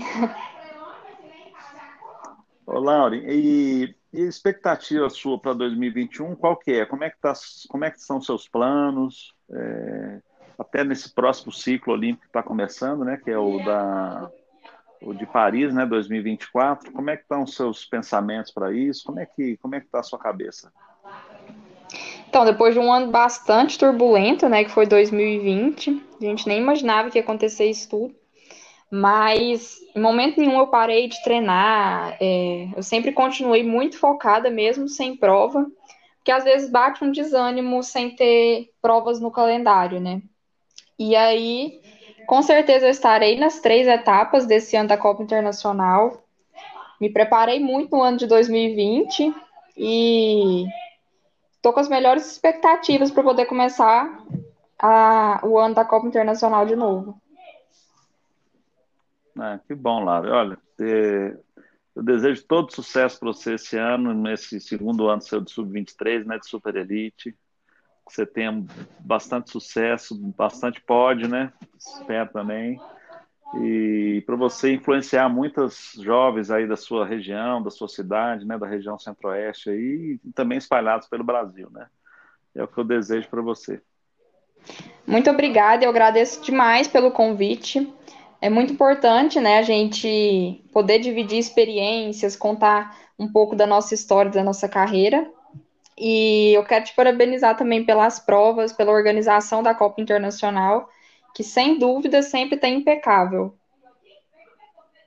Ô, 2.65 2.79
Laure, 2.79 3.23
e, 3.27 3.95
e 4.13 4.21
a 4.21 4.27
expectativa 4.27 5.09
sua 5.09 5.39
para 5.39 5.53
2021, 5.53 6.35
qual 6.35 6.57
que 6.57 6.71
é? 6.71 6.85
Como 6.85 7.03
é 7.03 7.09
que, 7.09 7.19
tá, 7.19 7.33
como 7.69 7.85
é 7.85 7.91
que 7.91 8.01
são 8.01 8.21
seus 8.21 8.47
planos? 8.47 9.33
É, 9.51 10.19
até 10.57 10.83
nesse 10.83 11.13
próximo 11.13 11.51
ciclo 11.51 11.93
olímpico 11.93 12.23
que 12.23 12.29
está 12.29 12.43
começando, 12.43 13.03
né? 13.03 13.17
Que 13.17 13.31
é 13.31 13.37
o 13.37 13.63
da 13.63 14.29
o 15.01 15.13
de 15.13 15.25
Paris, 15.25 15.73
né? 15.73 15.85
2024. 15.85 16.91
Como 16.91 17.09
é 17.09 17.17
que 17.17 17.23
estão 17.23 17.43
os 17.43 17.55
seus 17.55 17.85
pensamentos 17.85 18.51
para 18.51 18.71
isso? 18.71 19.03
Como 19.05 19.19
é 19.19 19.25
que 19.25 19.57
como 19.57 19.75
é 19.75 19.79
que 19.79 19.87
está 19.87 19.99
a 19.99 20.03
sua 20.03 20.19
cabeça? 20.19 20.71
Então, 22.29 22.45
depois 22.45 22.73
de 22.73 22.79
um 22.79 22.91
ano 22.93 23.11
bastante 23.11 23.77
turbulento, 23.77 24.47
né, 24.47 24.63
que 24.63 24.71
foi 24.71 24.85
2020, 24.85 26.01
a 26.21 26.23
gente 26.23 26.47
nem 26.47 26.61
imaginava 26.61 27.09
que 27.09 27.17
ia 27.17 27.21
acontecer 27.21 27.65
isso 27.65 27.89
tudo. 27.89 28.15
Mas 28.91 29.77
em 29.95 30.01
momento 30.01 30.39
nenhum 30.39 30.59
eu 30.59 30.67
parei 30.67 31.07
de 31.07 31.21
treinar. 31.23 32.17
é, 32.19 32.67
eu 32.75 32.83
sempre 32.83 33.11
continuei 33.13 33.63
muito 33.63 33.97
focada, 33.97 34.49
mesmo 34.49 34.87
sem 34.87 35.15
prova, 35.15 35.65
porque 36.17 36.31
às 36.31 36.43
vezes 36.43 36.69
bate 36.69 37.03
um 37.03 37.11
desânimo 37.11 37.81
sem 37.81 38.15
ter 38.15 38.69
provas 38.81 39.19
no 39.19 39.31
calendário, 39.31 39.99
né? 39.99 40.21
E 40.99 41.15
aí, 41.15 41.79
com 42.27 42.41
certeza 42.41 42.85
eu 42.85 42.91
estarei 42.91 43.39
nas 43.39 43.59
três 43.59 43.87
etapas 43.87 44.45
desse 44.45 44.75
ano 44.75 44.89
da 44.89 44.97
Copa 44.97 45.23
Internacional. 45.23 46.21
Me 46.99 47.09
preparei 47.09 47.59
muito 47.59 47.95
no 47.95 48.03
ano 48.03 48.17
de 48.17 48.27
2020 48.27 49.33
e 49.75 50.65
Tô 51.61 51.71
com 51.71 51.79
as 51.79 51.87
melhores 51.87 52.25
expectativas 52.31 53.11
para 53.11 53.21
poder 53.21 53.45
começar 53.45 54.19
a- 54.79 55.39
o 55.43 55.59
ano 55.59 55.75
da 55.75 55.85
Copa 55.85 56.07
Internacional 56.07 56.65
de 56.65 56.75
novo. 56.75 57.20
Ah, 59.37 59.59
que 59.65 59.73
bom, 59.73 60.03
Laura. 60.03 60.33
Olha, 60.33 60.57
é, 60.79 61.37
eu 61.95 62.03
desejo 62.03 62.43
todo 62.45 62.73
sucesso 62.73 63.19
para 63.19 63.27
você 63.27 63.55
esse 63.55 63.77
ano, 63.77 64.13
nesse 64.13 64.59
segundo 64.59 65.07
ano 65.09 65.21
seu 65.21 65.41
de 65.41 65.51
Sub-23, 65.51 66.25
né, 66.25 66.37
de 66.37 66.47
Super 66.47 66.75
Elite. 66.75 67.31
Que 67.31 68.15
você 68.15 68.25
tenha 68.25 68.65
bastante 68.99 69.51
sucesso, 69.51 70.17
bastante 70.35 70.81
pódio, 70.81 71.27
né? 71.27 71.53
Espero 71.77 72.29
também. 72.31 72.79
E 73.55 74.23
para 74.25 74.35
você 74.35 74.73
influenciar 74.73 75.27
muitas 75.27 75.93
jovens 75.99 76.49
aí 76.49 76.67
da 76.67 76.77
sua 76.77 77.05
região, 77.05 77.61
da 77.61 77.69
sua 77.69 77.87
cidade, 77.87 78.45
né, 78.45 78.57
da 78.57 78.67
região 78.67 78.97
centro-oeste 78.97 79.69
aí, 79.69 80.19
e 80.23 80.31
também 80.33 80.57
espalhados 80.57 81.07
pelo 81.07 81.23
Brasil, 81.23 81.69
né? 81.71 81.87
É 82.55 82.63
o 82.63 82.67
que 82.67 82.77
eu 82.77 82.83
desejo 82.83 83.29
para 83.29 83.41
você. 83.41 83.81
Muito 85.05 85.29
obrigada, 85.29 85.83
eu 85.83 85.89
agradeço 85.89 86.41
demais 86.41 86.87
pelo 86.87 87.11
convite. 87.11 87.91
É 88.41 88.49
muito 88.49 88.73
importante, 88.73 89.39
né, 89.39 89.59
a 89.59 89.61
gente 89.61 90.65
poder 90.73 90.97
dividir 90.97 91.37
experiências, 91.37 92.35
contar 92.35 92.97
um 93.17 93.31
pouco 93.31 93.55
da 93.55 93.67
nossa 93.67 93.93
história, 93.93 94.31
da 94.31 94.43
nossa 94.43 94.67
carreira. 94.67 95.29
E 95.95 96.51
eu 96.53 96.63
quero 96.63 96.85
te 96.85 96.95
parabenizar 96.95 97.55
também 97.55 97.85
pelas 97.85 98.19
provas, 98.19 98.73
pela 98.73 98.91
organização 98.91 99.61
da 99.61 99.75
Copa 99.75 100.01
Internacional, 100.01 100.89
que 101.35 101.43
sem 101.43 101.77
dúvida 101.77 102.23
sempre 102.23 102.55
está 102.55 102.67
impecável. 102.67 103.53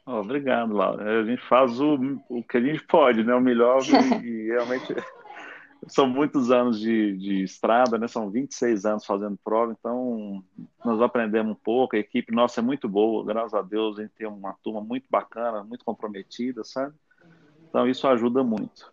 Obrigado, 0.06 0.72
Laura. 0.72 1.22
A 1.22 1.24
gente 1.24 1.42
faz 1.48 1.80
o, 1.80 2.20
o 2.28 2.42
que 2.42 2.58
a 2.58 2.60
gente 2.60 2.84
pode, 2.84 3.24
né? 3.24 3.34
O 3.34 3.40
melhor 3.40 3.80
e, 3.82 4.26
e 4.26 4.46
realmente 4.48 4.94
são 5.88 6.06
muitos 6.06 6.50
anos 6.50 6.78
de, 6.78 7.16
de 7.16 7.42
estrada, 7.42 7.98
né? 7.98 8.08
São 8.08 8.30
26 8.30 8.84
anos 8.84 9.04
fazendo 9.04 9.38
prova, 9.44 9.74
então 9.78 10.42
nós 10.84 11.00
aprendemos 11.00 11.52
um 11.52 11.58
pouco. 11.62 11.96
A 11.96 11.98
equipe 11.98 12.32
nossa 12.32 12.60
é 12.60 12.62
muito 12.62 12.88
boa, 12.88 13.24
graças 13.24 13.54
a 13.54 13.62
Deus, 13.62 13.98
a 13.98 14.02
gente 14.02 14.14
tem 14.14 14.26
uma 14.26 14.54
turma 14.62 14.80
muito 14.80 15.06
bacana, 15.10 15.64
muito 15.64 15.84
comprometida, 15.84 16.62
sabe? 16.64 16.94
Então 17.68 17.88
isso 17.88 18.06
ajuda 18.06 18.42
muito. 18.42 18.92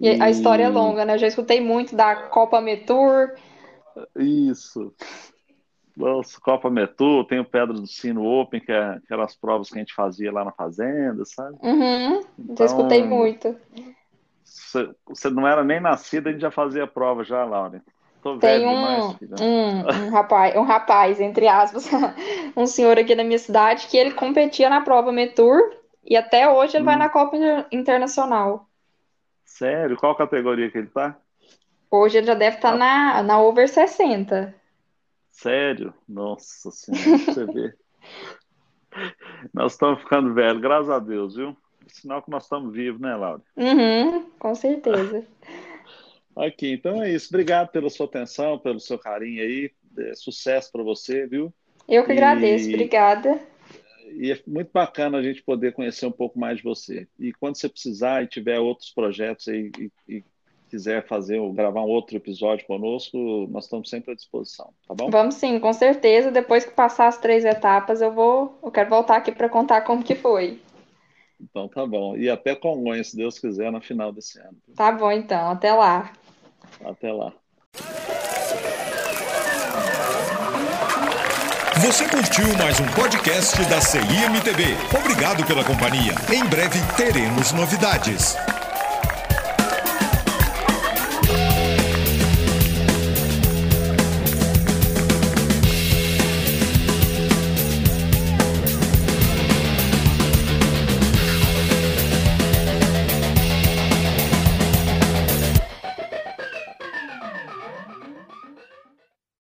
E 0.00 0.08
a 0.08 0.30
história 0.30 0.64
é 0.64 0.68
longa, 0.68 1.04
né? 1.04 1.14
Eu 1.14 1.18
já 1.18 1.26
escutei 1.28 1.60
muito 1.60 1.94
da 1.94 2.14
Copa 2.16 2.60
Metur. 2.60 3.34
Isso. 4.16 4.92
Os 5.96 6.36
Copa 6.38 6.70
Metu, 6.70 7.24
tem 7.24 7.38
o 7.38 7.44
Pedra 7.44 7.74
do 7.74 7.86
Sino 7.86 8.24
Open, 8.24 8.60
que 8.60 8.72
é 8.72 8.94
aquelas 8.94 9.36
provas 9.36 9.68
que 9.68 9.76
a 9.76 9.78
gente 9.78 9.94
fazia 9.94 10.32
lá 10.32 10.44
na 10.44 10.52
fazenda, 10.52 11.22
sabe? 11.24 11.56
Uhum, 11.62 12.22
já 12.56 12.64
escutei 12.64 13.00
Então, 13.00 13.10
muito. 13.10 13.56
Você, 14.52 15.30
não 15.30 15.46
era 15.46 15.64
nem 15.64 15.80
nascida, 15.80 16.28
a 16.28 16.32
gente 16.32 16.42
já 16.42 16.50
fazia 16.50 16.86
prova 16.86 17.24
já, 17.24 17.44
Laura. 17.44 17.82
Tô 18.22 18.38
Tem 18.38 18.60
velho 18.60 18.68
um, 18.68 18.74
demais, 18.76 19.16
um, 19.40 20.06
um 20.06 20.10
rapaz, 20.10 20.56
um 20.56 20.62
rapaz, 20.62 21.20
entre 21.20 21.48
aspas, 21.48 21.88
um 22.56 22.66
senhor 22.66 22.98
aqui 22.98 23.14
da 23.14 23.24
minha 23.24 23.38
cidade 23.38 23.86
que 23.88 23.96
ele 23.96 24.12
competia 24.12 24.70
na 24.70 24.80
prova 24.82 25.10
Metur 25.10 25.58
e 26.04 26.16
até 26.16 26.48
hoje 26.48 26.76
ele 26.76 26.84
vai 26.84 26.94
Hum. 26.94 26.98
na 26.98 27.08
Copa 27.08 27.36
Inter- 27.36 27.66
Internacional. 27.72 28.68
Sério? 29.44 29.96
Qual 29.96 30.14
categoria 30.16 30.70
que 30.70 30.78
ele 30.78 30.86
tá? 30.88 31.16
Hoje 31.90 32.18
ele 32.18 32.26
já 32.26 32.34
deve 32.34 32.56
estar 32.56 32.76
na, 32.76 33.22
na 33.22 33.40
over 33.40 33.68
60. 33.68 34.54
Sério? 35.30 35.92
Nossa 36.08 36.70
Senhora, 36.70 37.18
você 37.18 37.46
ver. 37.46 37.76
Nós 39.52 39.72
estamos 39.72 40.00
ficando 40.02 40.32
velhos, 40.34 40.60
graças 40.60 40.90
a 40.90 40.98
Deus, 40.98 41.34
viu? 41.34 41.56
Sinal 41.88 42.22
que 42.22 42.30
nós 42.30 42.44
estamos 42.44 42.72
vivos, 42.72 43.00
né, 43.00 43.14
Laura? 43.14 43.42
Uhum, 43.56 44.30
com 44.38 44.54
certeza. 44.54 45.26
Aqui, 46.36 46.72
então 46.72 47.02
é 47.02 47.10
isso. 47.12 47.28
Obrigado 47.28 47.68
pela 47.68 47.90
sua 47.90 48.06
atenção, 48.06 48.58
pelo 48.58 48.80
seu 48.80 48.98
carinho 48.98 49.42
aí. 49.42 49.70
É, 49.98 50.14
sucesso 50.14 50.72
para 50.72 50.82
você, 50.82 51.26
viu? 51.26 51.52
Eu 51.86 52.04
que 52.04 52.12
agradeço, 52.12 52.70
E- 52.70 52.74
obrigada. 52.74 53.40
E 54.14 54.30
é 54.30 54.38
muito 54.46 54.70
bacana 54.72 55.18
a 55.18 55.22
gente 55.22 55.42
poder 55.42 55.72
conhecer 55.72 56.06
um 56.06 56.12
pouco 56.12 56.38
mais 56.38 56.58
de 56.58 56.62
você. 56.64 57.06
E 57.18 57.32
quando 57.32 57.56
você 57.56 57.68
precisar 57.68 58.22
e 58.22 58.26
tiver 58.26 58.58
outros 58.58 58.90
projetos 58.90 59.48
aí 59.48 59.70
e, 59.78 59.90
e 60.08 60.24
quiser 60.70 61.06
fazer 61.06 61.38
ou 61.38 61.52
gravar 61.52 61.82
um 61.82 61.88
outro 61.88 62.16
episódio 62.16 62.66
conosco, 62.66 63.46
nós 63.50 63.64
estamos 63.64 63.88
sempre 63.90 64.12
à 64.12 64.14
disposição, 64.14 64.72
tá 64.88 64.94
bom? 64.94 65.10
Vamos 65.10 65.34
sim, 65.34 65.58
com 65.58 65.72
certeza. 65.72 66.30
Depois 66.30 66.64
que 66.64 66.72
passar 66.72 67.08
as 67.08 67.18
três 67.18 67.44
etapas, 67.44 68.00
eu 68.00 68.10
vou, 68.12 68.58
eu 68.62 68.70
quero 68.70 68.88
voltar 68.88 69.16
aqui 69.16 69.32
para 69.32 69.48
contar 69.48 69.82
como 69.82 70.02
que 70.02 70.14
foi. 70.14 70.58
Então 71.42 71.68
tá 71.68 71.84
bom. 71.84 72.16
E 72.16 72.30
até 72.30 72.54
Congonhas, 72.54 73.08
se 73.08 73.16
Deus 73.16 73.38
quiser, 73.38 73.72
no 73.72 73.80
final 73.80 74.12
desse 74.12 74.38
ano. 74.38 74.56
Tá 74.76 74.92
bom, 74.92 75.10
então. 75.10 75.50
Até 75.50 75.72
lá. 75.72 76.12
Até 76.84 77.12
lá. 77.12 77.32
Você 81.80 82.08
curtiu 82.08 82.46
mais 82.56 82.78
um 82.78 82.86
podcast 82.94 83.58
da 83.64 83.80
CIMTV. 83.80 84.76
Obrigado 84.96 85.44
pela 85.44 85.64
companhia. 85.64 86.14
Em 86.32 86.44
breve 86.44 86.78
teremos 86.96 87.52
novidades. 87.52 88.36